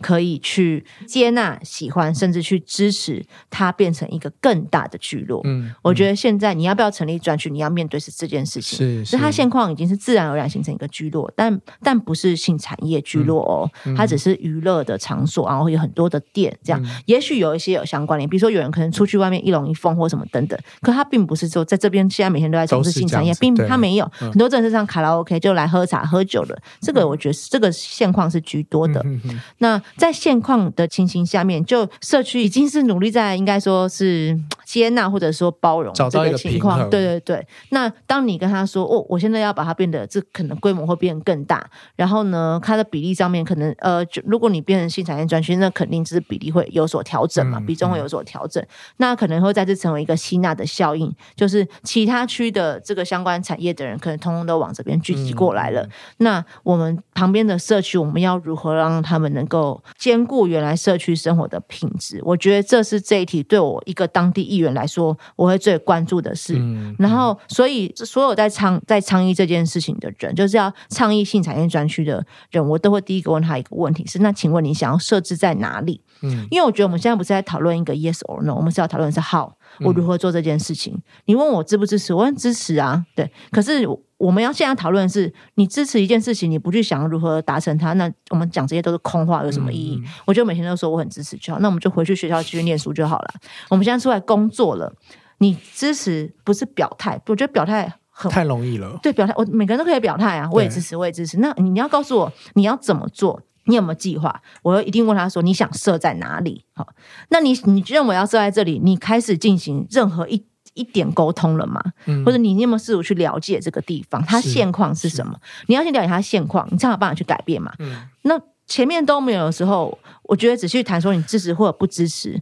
[0.00, 5.40] 可以去接纳、喜欢，甚至去支持它变成一个更大的聚落。
[5.42, 8.78] 嗯，嗯，我觉得现在你要不要成立专区，你要面对是这件事情。
[8.78, 16.80] 是，是，它现况已经是自然而然形成一个聚落，但但不是性产业聚落哦，嗯嗯、它只是娱乐的场所，然后有很多的店这样。
[16.84, 26.99] 嗯、也许有一些有相关联，比如说有人可能出去外面一龙一凤或什么等等，可他并不是说在这边现在每天都在从事性产业，并他没有、嗯、很多正式上卡拉 OK 就来喝茶喝酒的这个。
[27.04, 29.00] 我觉得这个现况是居多的。
[29.04, 36.88] 嗯、哼哼，那在现况的情形下面，就社区已经是努力在应该说是接纳或者说包容这个情况。
[36.90, 37.46] 对对对。
[37.70, 48.62] 那当你跟他说哦，我现在要把它变得这可能规模会变更大，然后呢，它的比例上面可能呃，就如果你变成新产业专区，那肯定就是比例会有所调整嘛，比重会有所调整。
[48.62, 55.82] 嗯、那可能会再次成为一个吸纳的效应，就是其他区的这个相关产业的人可能通通都往这边聚集过来了。
[55.82, 56.98] 嗯、那我们。
[57.20, 62.18] 旁边的社区，我们要如何让他们能够兼顾原来社区生活的品质？
[62.24, 66.58] 我觉得这是这一题对我一个当地议员来说，我会最关注的事。
[66.98, 76.00] 然后，所以所有在倡在倡议这件事情的人，就是要倡议性产业专区的人，我都会第一个问他一个问题：是那请问你想要设置在哪里？
[76.22, 80.94] 嗯，因为我觉得我们现在不是在讨论一个 yes or no，我们是要讨论是 how，我如何做这件事情。
[80.94, 82.14] 嗯、你问我支不支持？
[82.14, 83.30] 我很支持啊，对。
[83.50, 83.86] 可是。
[84.20, 89.96] 我们要现在讨论的是，你支持一件事情，你不去想如何达成它，那我们讲这些都是空话，有什么意义？
[89.96, 93.34] 嗯、我就每天都说我很支持就好，那我们就回去学校继续念书就好了。
[93.70, 94.92] 我们现在出来工作了，
[95.38, 98.98] 你支持不是表态，我觉得表态很太容易了。
[99.02, 101.38] 对，表态我每个人都可以表态啊，我也支持，我也支持。
[101.38, 104.42] 那你要告诉我你要怎么做，你有没有计划？
[104.60, 106.66] 我一定问他说你想设在哪里？
[106.74, 106.86] 好，
[107.30, 110.44] 那你你认为要设在这里，你开始进行任何一。
[110.80, 111.82] 一点沟通了吗？
[112.06, 115.38] 嗯、或者你有没有试图去了解这个地方，它现况是什么？
[115.66, 117.72] 你要先了解它现况，你才有办法去改变嘛。
[117.78, 122.40] 嗯、那前面都没有的时候，我觉得只去谈说你支持或者不支持，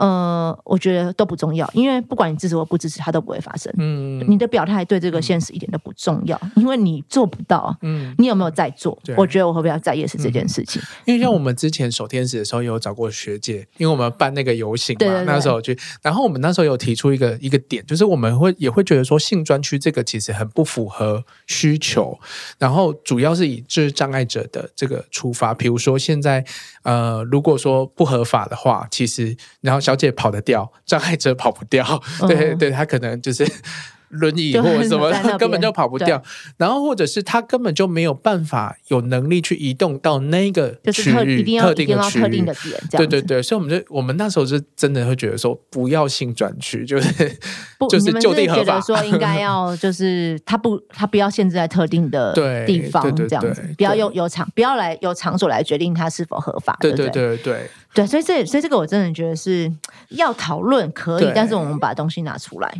[0.00, 3.70] 呃，我觉得都不重要，因为不管你支持或不支持，它都不会发生。
[3.76, 7.76] 嗯，你的表态对这个现实一点都不重要，嗯、因为你做不到。
[7.82, 8.98] 嗯，你有没有在做？
[9.14, 10.80] 我觉得我会比较在意的是这件事情。
[10.80, 22.18] 嗯、因为像我们之前守天使的时候，有找过学姐，因为我们办那个游行嘛，那时候去，然后我们那时候有提出一个一个点，就是我们会也会觉得说性专区这个其实很不符合需求，
[22.58, 26.42] 然后主要是以就是障碍者的这个出发，比如说现在
[26.84, 31.84] 呃，如果说不合法的话，其实然后小姐跑得掉，障碍者跑不掉，
[32.22, 33.44] 嗯、对对，他可能就是。
[34.10, 36.20] 轮椅或者什么根本就跑不掉，
[36.56, 42.44] 然后或者是他根本就没有办法有能力去移动到那个区域特定的区域，
[42.90, 47.38] 对对对，所以我们就我们那时候是真的会觉得说不要性转区， 就是
[47.78, 52.34] 不就是就地合法，说应该要就是他不 他不要限制在特定的
[52.66, 59.72] 地方这样子，不要用有场不要来有场所来决定它是否合法，对对对对对，所以这所以这个我真的觉得是
[60.10, 62.74] 要讨论可以，但是我们把东西拿出来，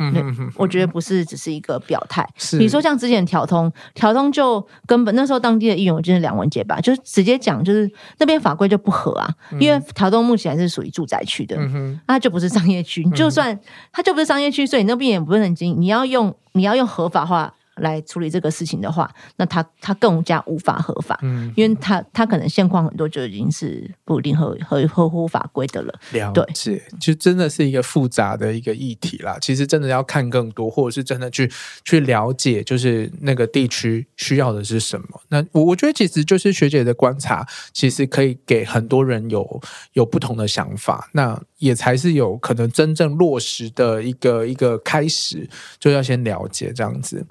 [0.55, 1.21] 我觉得不是。
[1.31, 13.57] 只是一个表态，比如说像之前条通，条通就根本那时候当地的议员，我记得梁文杰吧，就是直接讲，就是那边法规就不合啊，嗯、因为条通目前还是属于住宅区的，嗯、哼它就不是商业区，就算
[13.93, 17.53] 它就不是商业区，所以你那边也不能经，你要用你要用合法化。
[17.81, 25.93] 来处理这个事情的话，那他他更加无法合法，嗯，因为他他可能现况很多就已经是不一定合合合乎法规的了。
[26.11, 29.37] 了解，对就真的是一个复杂的一个议题啦。
[29.41, 31.51] 其实真的要看更多，或者是真的去
[31.83, 35.21] 去了解，就是那个地区需要的是什么。
[35.29, 39.61] 那我我觉得其实就是学姐的观察，其实可以给很多人有
[39.93, 41.09] 有不同的想法。
[41.13, 45.47] 那也才是有可能真正落实的一个一个开始，
[45.79, 47.23] 就要先了解这样子。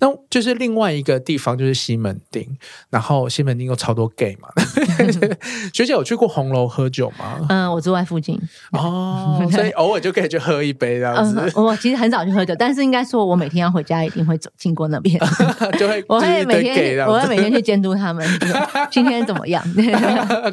[0.00, 2.44] 那就是另外一个地方，就是西门町。
[2.90, 4.48] 然后西门町有超多 gay 嘛？
[5.72, 7.46] 学姐有去过红楼喝酒吗？
[7.48, 8.36] 嗯，我住在附近
[8.72, 11.40] 哦， 所以偶尔就可以去喝一杯这样子。
[11.40, 15.16] 嗯、 我其实很少去喝酒，但是应该说，我每天要回家一定会走经过那边，
[15.78, 18.26] 就会我会每天我会每天去监督他们
[18.90, 19.62] 今天怎么样，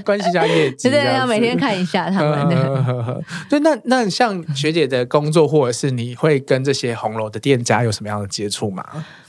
[0.05, 3.22] 关系一下业绩，对，要每天看一下他们。
[3.49, 8.85] 对，那那像学姐的工作，或者是你会跟这些红楼的店家有什么样的接触吗？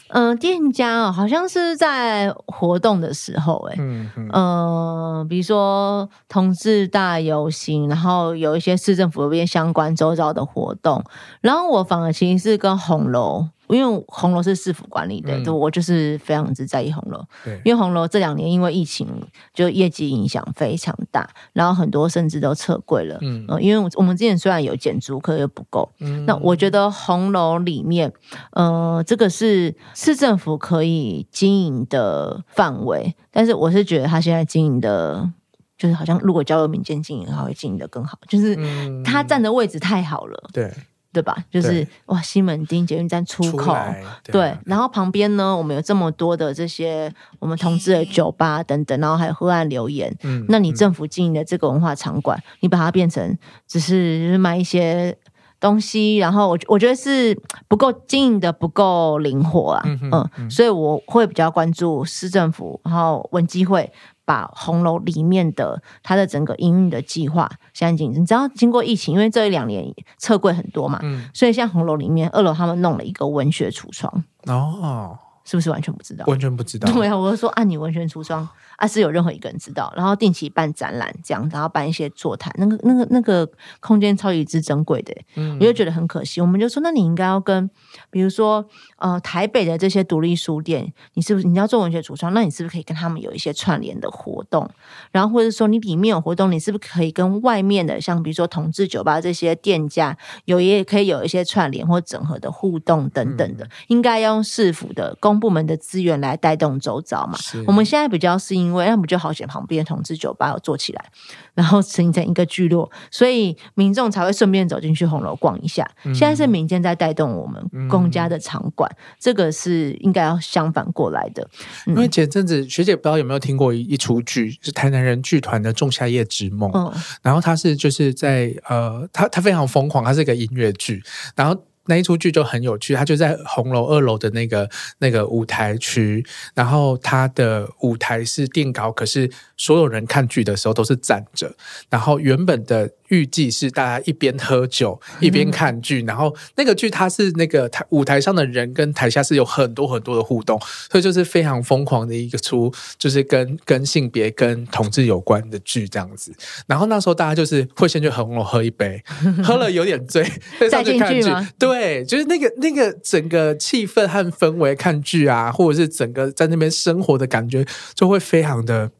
[0.08, 11.02] 嗯、呃，店家哦，好像是在活动的时候，哎，嗯嗯，呃，比如说同志大游行，然后有一些市政府那边相关周遭的活动，
[11.40, 13.48] 然后我反而其实是跟红楼。
[13.68, 17.24] 因为红楼是市府管理的，嗯、我就是非常之在意红楼。
[17.64, 19.08] 因为红楼这两年因为疫情，
[19.52, 23.18] 就业绩影响非常大，然后很多甚至都撤柜了。
[23.22, 25.90] 嗯、呃，因为我们之前虽然有减租，可又不够。
[26.00, 28.12] 嗯，那我觉得红楼里面，
[28.52, 35.30] 呃，这个是市政府可以经营的范围，但是我是觉得他现在经营的，
[35.78, 38.56] 就是好像如果交由民间经营，他会经营的更好，就是
[39.02, 40.50] 他站的位置太好了。
[40.52, 40.72] 对。
[41.14, 41.36] 对吧？
[41.48, 43.80] 就是哇，西门町捷运站出口，出
[44.24, 50.12] 对，对，然后旁边呢，我们有这么多的这些我们同志的酒吧等等，然后还有河岸留言。
[50.24, 53.38] 嗯，那你政府经营的这个文化场馆，嗯、你把它变成
[53.68, 55.16] 只是就是卖一些
[55.60, 59.82] 东西，然后我我觉得是不够经营的不够灵活啊。
[59.86, 63.92] 嗯，嗯，嗯，所以我会比较关注市政府，然后文基会。
[64.24, 69.84] 把红楼里面的它的整个营运的计划，现在已经你知道经过疫情，因为这一两年
[70.18, 76.24] 撤柜很多嘛，嗯，所以像红楼里面二楼他们弄了一个文学橱窗哦，是不是完全不知道？
[76.26, 76.90] 完全不知道。
[76.92, 79.92] 对啊，我就说啊，你文学橱窗啊，是有任何一个人知道？
[79.96, 83.48] 然后定期办展览这样，然后办一些座谈，那个那个那个
[83.80, 86.40] 空间超级之珍贵的，嗯，我就觉得很可惜。
[86.40, 87.68] 我们就说，那你应该要跟。
[88.10, 88.64] 比如说，
[88.98, 92.32] 呃，台北的这些独立书店，你是不是你要做文学橱窗？
[92.32, 94.68] 那你是不是可以跟他们有一些串联的活动？
[95.10, 103.64] 然后或者说你里面有活动，你是不是可以跟外面的，像比如说同志酒吧这些店家，有也可以有一些串联或整合的互动等等的？
[103.64, 107.36] 嗯、应该要用市府的公部门的资源来带动周遭嘛？
[107.66, 111.04] 我们现在比较是因为那不就好险旁边同志酒吧有做起来，
[111.52, 115.86] 然后形成一个聚落，所以民众才会顺便走进去红楼逛一下。
[116.04, 118.10] 嗯、现在是民间在带动我们公。
[118.14, 118.88] 家的场馆，
[119.18, 121.44] 这个是应该要相反过来的。
[121.84, 126.70] 因为前阵子学姐不知道有没有听过一一出剧，是台南人剧团的《仲夏夜之梦》。
[126.78, 126.92] 嗯，
[127.22, 131.02] 然后他是就是在呃，他他非常疯狂，他是一个音乐剧，
[131.34, 131.60] 然后。
[131.86, 134.68] 那一出剧就很有趣，他就在红楼二楼的那个
[134.98, 136.24] 那个舞台区，
[136.54, 141.54] 然后他的舞台是垫高，可是所有人看剧的时候都是站着，
[141.88, 142.90] 然后原本的。
[143.08, 150.58] 预计是大家一边喝酒一边看剧，嗯、然后那个剧它是那个台舞台上的人跟台下是有很多很多的互动，
[150.90, 156.32] 所以就是非常疯狂的一个出，就是跟跟性别跟同志有关的剧这样子。
[156.66, 159.00] 然后那时候大家就是会先去红楼喝一杯，
[159.44, 160.24] 喝了有点醉
[160.70, 168.90] 再去看剧，对，就是那个那个整个气氛和氛围看剧啊，或者是整个在那边生活的感觉，就会非常的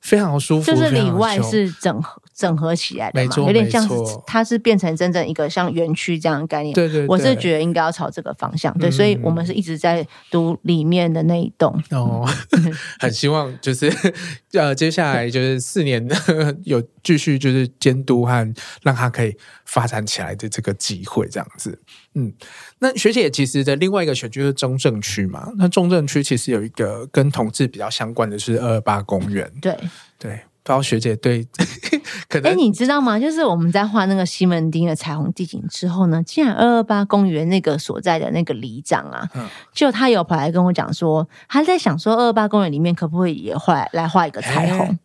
[0.00, 2.20] 非常的舒服，就是里外是整合。
[2.40, 3.94] 整合起来的嘛，有点像是
[4.26, 6.74] 它是变成真正一个像园区这样的概念。
[6.74, 8.72] 对对对，我是觉得应该要朝这个方向。
[8.78, 11.70] 对，嗯、所以我们是一直在读里面的那一栋。
[11.90, 12.26] 哦，
[12.98, 13.92] 很希望就是
[14.58, 16.08] 呃，接下来就是四年
[16.64, 19.36] 有继续就是监督和让它可以
[19.66, 21.78] 发展起来的这个机会，这样子。
[22.14, 22.32] 嗯，
[22.78, 25.52] 那学姐其实的另外一个选区是中正区嘛？
[25.58, 29.52] 那中正区其实有一个跟同志比较相关的是二二八公园。
[29.60, 29.76] 对
[30.18, 30.40] 对。
[30.70, 31.46] 不知道学姐对，
[32.28, 33.18] 可能哎，你知道吗？
[33.18, 44.98] 就是我们在画那个西门町的彩虹地景之后呢，竟然二二八公园那个所在的那个里长啊，嗯、就他有跑来跟我讲说，他在想说二二八公园里面可不可以也画来画一个彩虹。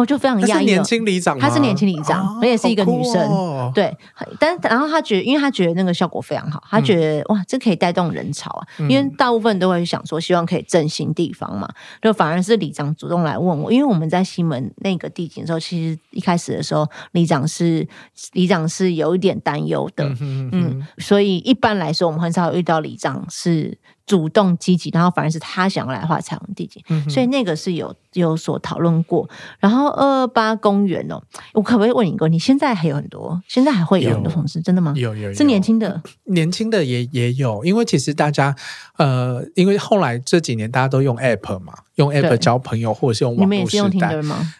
[0.00, 3.94] 我就非常讶异，年轻里长，她是年轻里长，而且是一个女生，哦、对。
[4.38, 8.62] 但然后她觉得，因为她觉得那个效果非常好，她觉得、嗯、哇，这可以带动人潮啊。
[8.88, 11.68] 因为大部分都会想说，希望可以振兴地方嘛。
[12.00, 17.86] 就反而是里长主动来问我，因为我们在西门那个地景的时候，其实一开始的时候，里长是
[18.32, 23.76] 里长是有一点担忧的，嗯，哼哼嗯，所以一般来说，我们很少有遇到里长是。
[24.08, 29.28] 主动积极，然后反而是他想要来画彩虹地景，嗯、所以那个是有有所讨论过。
[29.60, 32.26] 然后二二八公园哦，我可不可以问你一个？
[32.28, 34.94] 你现在还有很多，现在还会有很多同事，真的吗？
[34.96, 38.56] 有有，有是年轻的，年轻的也也有，因为其实大家
[38.96, 41.74] 呃，因为后来这几年大家都用 App 嘛。
[41.98, 44.08] 用 app 交朋友，或者是用网络时代。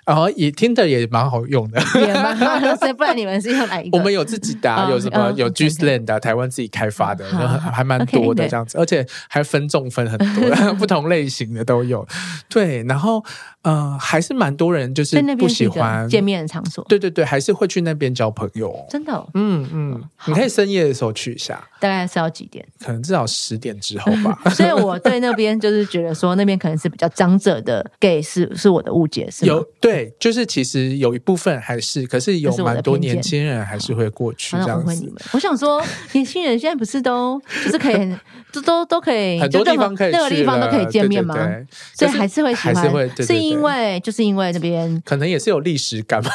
[0.05, 2.77] 然后也 Tinder 也蛮好用的，也蛮好用。
[2.79, 3.99] 所以不然你们是用哪一个？
[3.99, 12.07] 我们有自己的，有什么有 GSLand 的，台湾自己开发的，还蛮多的这样子，而且还分众分很多， 不同类型的都有。
[12.49, 13.25] 对，然后
[13.63, 16.85] 呃，还是蛮多人就是不喜欢见面的场所。
[16.89, 18.75] 对对对，还是会去那边交朋友。
[18.91, 19.27] 真的？
[19.35, 22.67] 嗯嗯，你可以深夜的时候去一下，大概是要几点？
[22.85, 24.39] 可能至少十点之后吧。
[24.51, 28.19] 所以我对那边就是觉得说，那边可能是比较长者的 gay。
[28.29, 35.13] 是是我的误解，是有对，就是其实有一部分还是，可是有蛮多年轻人还是会过去这样子。
[35.33, 38.15] 我想说，年轻人现在不是都就是可以，
[38.53, 41.35] 都都都可以，很多地方可以，任何地方都可以见面吗？
[41.37, 46.31] 对所以还是会喜欢，是因为就是因为这边可能也是有历史感嘛。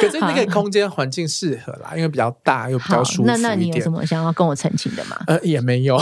[0.00, 3.24] 可是那个空间环境适合啦，因为比较大又比较舒服。
[3.26, 5.16] 那那你有什么想要跟我澄清的吗？
[5.26, 5.96] 呃，也没有。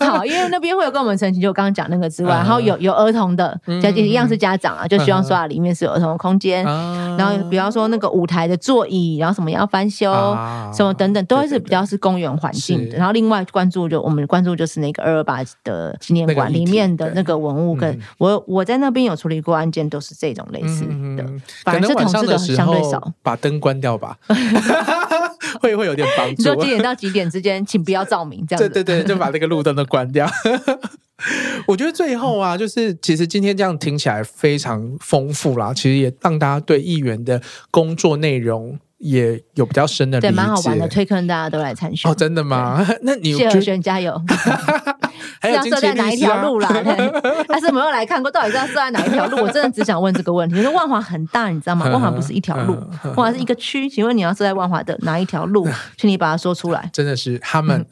[0.00, 3.32] 好，因为那边会有跟我们澄清，就我刚刚讲那个之外，然后有有儿童。
[3.34, 6.62] 的，就一样是家长啊，就希望说啊，里面是有儿童的空间，
[7.16, 10.12] 然后比方说那个舞台的座椅，然后什么要翻修，
[10.74, 12.98] 什么等等，都是比较是公园环境的。
[12.98, 20.84] 然后另外关注就我们关注就是那个二二八的纪念馆里面的那个文物，跟我我在那边有处理过案件，都是这种类似
[21.16, 21.24] 的。
[21.64, 24.18] 反正同事的相对少，把灯关掉吧，
[25.62, 26.34] 会会有点帮助。
[26.36, 28.68] 你说几点到几点之间，请不要照明，这样子。
[28.68, 30.28] 对对对，就把那个路灯都关掉。
[31.66, 42.86] 我觉得最后啊，就是其实今天这样听起来非常丰富啦，其实也让大家对议员的工作内容也有比较深的理解，对，蛮好玩的，推坑大家都来参选哦，真的吗？
[43.02, 44.20] 那你谢和弦加油，
[45.40, 46.68] 还要设在哪一条路啦？
[47.48, 49.38] 还是没有来看过，到底是要设在哪一条路？
[49.42, 50.56] 我真的只想问这个问题。
[50.56, 51.88] 因为万华很大，你知道吗？
[51.88, 53.88] 万华不是一条路，万华是一个区。
[53.88, 55.68] 请问你要设在万华的哪一条路？
[55.96, 56.88] 请你把它说出来。
[56.92, 57.84] 真的是他们。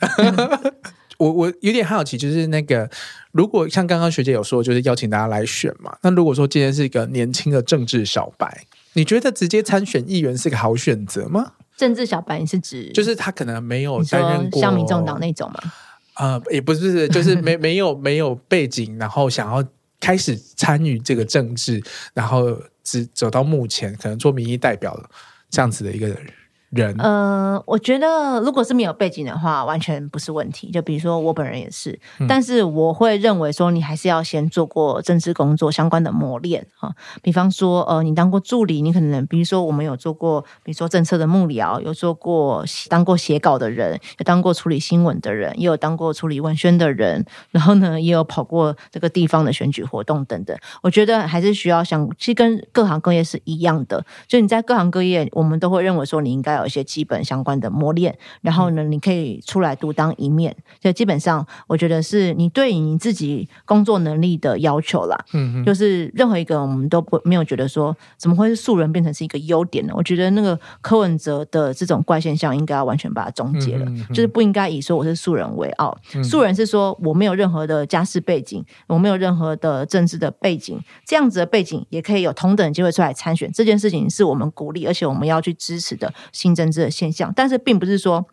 [1.20, 2.88] 我我有点好奇，就是那个，
[3.32, 5.94] 如果像刚刚学姐有说，就是邀请大家来选嘛。
[6.00, 8.64] 那如果说今天是一个年轻的政治小白，
[8.94, 11.52] 你觉得直接参选议员是个好选择吗？
[11.76, 15.60] 政治小白，你是指就是他可能没有担任过像民众党那种吗？
[16.14, 19.62] 呃，也不是，就是没 没有没有背景，然后想要
[20.00, 21.82] 开始参与这个政治，
[22.14, 24.98] 然后只走到目前，可能做民意代表
[25.50, 26.16] 这样子的一个人。
[26.70, 30.70] 人呃，我觉得如果是没有背景的话，完全不是问题。
[30.70, 36.94] 就比如说我本人也是，嗯、但是我会认为说，你还是要先做过政治工作相关的磨练啊。
[37.22, 50.56] 比方说，呃，你当过助理，你可能比如说我们有做过，比如说政策的幕僚，有做过当过写稿的人，有当过处理新闻的人，也有当过处理文宣的人，然后呢，也有跑过这个地方的选举活动等等。
[50.82, 56.59] 我觉得还是需要想，其实跟各行各业是一样的，就你在各行各业，我们都会认为说你应该。
[56.60, 60.54] 有一些基本相关的磨练，然后呢，你可以出来独当一面。
[60.80, 65.18] 就基本上，我觉得是你对你自己工作能力的要求啦。
[65.32, 69.92] 嗯嗯，就是任何一个我们都不没有觉得说怎么会是素人变成是一个优点呢？
[69.96, 75.96] 我觉得那个柯文哲的这种怪现象应该要完全把它终结了，嗯嗯，就是不应该以说我是素人为傲。
[76.14, 83.50] 嗯、素人是说我没有任何的家世背景，我没有任何的政治的背景，这样子的背景也可以有同等机会出来参选。
[83.52, 87.32] 这件事情是我们鼓励，而且我们要去支持的新政治的现象。
[87.34, 88.26] 但是并不是说。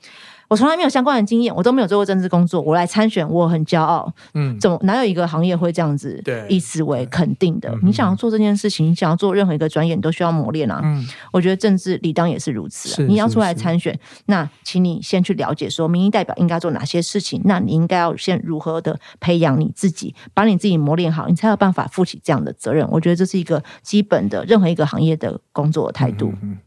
[0.48, 2.62] 我从来没有相关的经验，我都没有做过政治工作。
[2.62, 4.12] 我来参选，我很骄傲。
[4.34, 6.22] 嗯，怎么哪有一个行业会这样子？
[6.24, 7.74] 对，以此为肯定的。
[7.84, 10.80] 你想要做这件事情，你想要做任何一个专业，你都需要磨练啊。
[10.84, 13.04] 嗯，我觉得政治理当也是如此。
[13.04, 17.42] 你要出来参选，那请你先去了解说，民意代表应该做哪些事情。
[17.44, 22.88] 那你应该要先如何的培养你自己，把你自己磨练好，你才有办法负起这样的责任。
[22.90, 26.30] 我觉得这是一个基本的任何一个行业的工作的态度。
[26.42, 26.58] 嗯，嗯，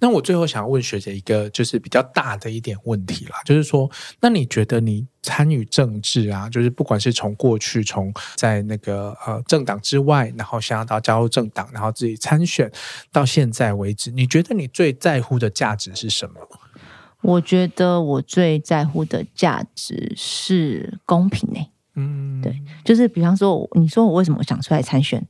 [0.00, 3.27] 那我最后想要问学姐一个就是比较大的一点问题。
[3.44, 12.70] 就是说，那你觉得你参与政治啊，就是不管是从过去从在那个呃政党之外，然后想要到加入政党，然后自己参选，
[13.12, 16.40] 到现在为止，你觉得你最在乎的价值是什么？
[17.22, 21.70] 我觉得我最在乎的价值是公平诶。
[21.96, 25.20] 嗯，对，就是比方说，你说我为什么想出来参选？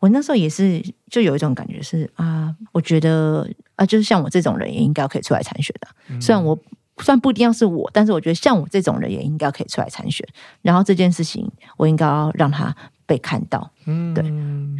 [0.00, 6.58] 我那时候也是就有一种感觉是啊，我觉得啊，就是像我这种人也应该可以出来参选的，嗯、虽然我。
[7.02, 10.26] 虽然不一定要是我，但是我觉得像我这种人也应该可以出来参选。
[10.62, 12.74] 然后这件事情，我应该要让他
[13.06, 13.70] 被看到。
[13.86, 14.24] 嗯，对，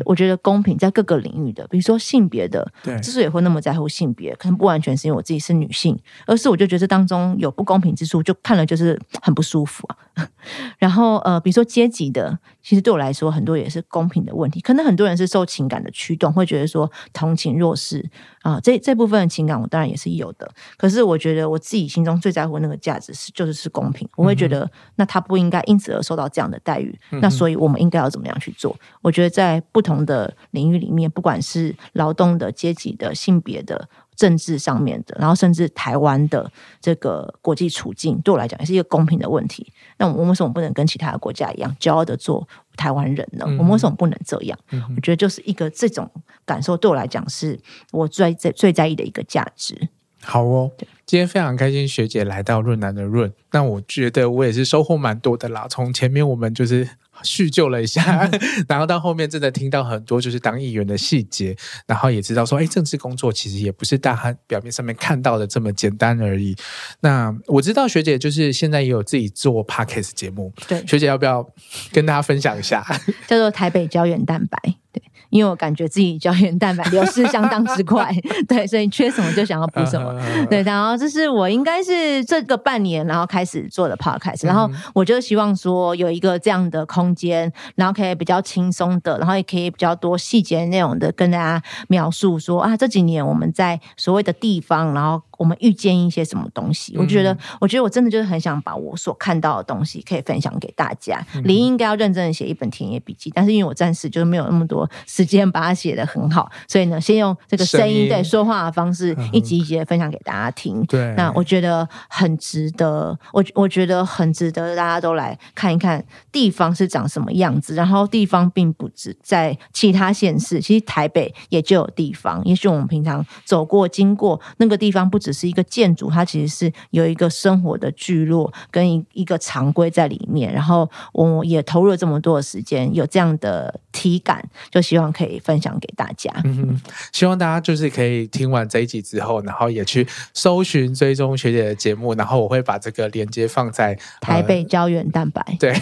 [0.05, 9.97] 我觉得公平在各个领域的，比如说性别的，对，之所以会那么在乎性别，可能不完全是因为我自己是女性，而是我就觉得这当中有不公平之处，就看了就是很不舒服啊。
[10.79, 14.61] 然后呃，比如说阶级的，其实对我来说很多也是公平的问题。
[14.61, 18.05] 可能很多人是受情感的驱动，会觉得说同情弱势
[18.43, 20.51] 啊，这这部分的情感我当然也是有的。
[20.77, 24.09] 可是我觉得我自己心中最在乎的那个价值是，就是是公平。
[24.17, 28.75] 我会觉得那他不应该因此而受到这样的待遇，那所以我们应该要怎么样去做？
[29.03, 36.51] 我觉得在不同的领域里面，不管是劳动的、阶级的、性别的、政治上面的，然后甚至台湾的
[36.81, 39.73] 这个国际处境，对我来讲也是一个公平的问题。
[39.99, 42.47] 那我们为什么不能跟其他的国家一样，骄傲的做
[42.77, 43.45] 台湾人呢？
[43.47, 44.59] 嗯、我们为什么不能这样？
[44.73, 46.11] 嗯、我觉得就是一个这种
[46.45, 47.59] 感受，对我来讲是
[47.93, 49.89] 我最最最在意的一个价值。
[50.23, 50.71] 好哦，
[51.05, 55.67] 今天非常开心学姐来到润南的润，那我觉得我也是收获蛮多的啦。
[55.69, 56.89] 从前面我们就是。
[57.23, 58.29] 叙旧了一下，
[58.69, 61.57] 然后到后面真的听到很多就是当议员的细节，
[61.87, 66.57] 然后也知道说，哎，政治工作其实也不是大家表面上面看到的这么简单而已。
[67.01, 71.47] 那我知道学姐就是现在也有自己做 Podcast 节目，对，学姐要不要
[71.93, 72.85] 跟大家分享一下？
[73.27, 74.59] 叫做台北胶原蛋白，
[74.93, 75.03] 对。
[75.37, 78.11] 因为我感觉自己胶原蛋白流失相当之快，
[78.49, 80.19] 对，所以缺什么就想要补什么，
[80.49, 80.63] 对。
[80.63, 95.21] 然后这是我应该是这个半年，然后开始做的 podcast，然后我就希望说有一个这样的空间，然后可以比较轻松的，然后也可以比较多细节内容的跟大家描述说啊，这几年我们在所谓的地方，然后。
[95.37, 101.25] 我们遇见一些什么东西，我觉得，我觉得我真的就是很想把我所看到的东西可以分享给大家。
[101.45, 110.83] 理应应该要认真的写一本田野笔记，但是因为我暂时就是没有那么多时间把它写得很好，所以呢，先用这个声音对说话的方式，一集一集的分享给大家听。
[110.87, 116.03] 对，那我觉得很值得，我我觉得很值得大家都来看一看
[116.33, 117.75] 地方是长什么样子。
[117.75, 122.43] 然后地方并不止在其他县市，其实台北也就有地方。
[122.47, 125.21] 也许我们平常走过经过那个地方不。
[125.27, 130.53] 只是一个建筑，它其实是有一个生活的聚落跟一一个常规在里面。
[130.53, 136.33] 然后我也投入了这么多的时间，有这样的体感，就希望可以分享给大家。
[136.45, 136.81] 嗯，
[137.13, 145.75] 希望大家就是可以听完这一集之后，然后也去搜寻追踪学姐的节目，然后我会把这个链接放在台北胶原蛋白，对，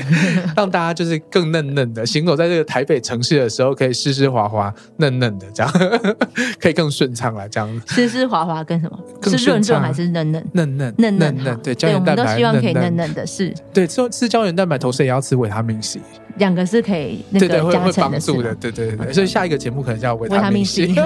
[0.56, 5.70] 让大家就是更嫩嫩的行走在这个台北城市的时候，可以湿湿滑滑、嫩嫩的这样，
[6.58, 7.46] 可以更顺畅了。
[7.46, 8.85] 这样 湿湿滑滑跟。
[9.22, 11.58] 是润润还是嫩嫩嫩嫩嫩嫩嫩？
[11.62, 13.26] 对，胶原蛋白，我们都希望可以嫩嫩的。
[13.26, 16.00] 是，对，吃吃胶原蛋白，同时也要吃维他命 C，
[16.36, 19.12] 两个是可以那个加成的，对对对。
[19.12, 20.94] 所以下一个节目可能叫维他命 C。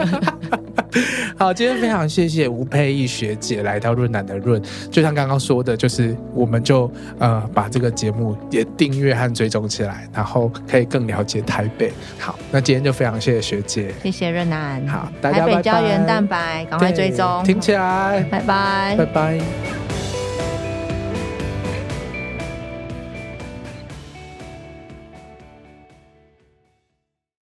[1.39, 11.93] 好，今天非常谢谢吴佩义学姐来到润南的润，就像刚刚说的，就是我们就呃把这个节目也订阅和追踪起来，然后可以更了解台北。
[12.19, 14.86] 好，那今天就非常谢谢学姐，谢谢润南。
[14.86, 15.11] 好。
[15.23, 19.39] 台北胶原蛋白，赶快追踪，听起来，拜拜，拜拜。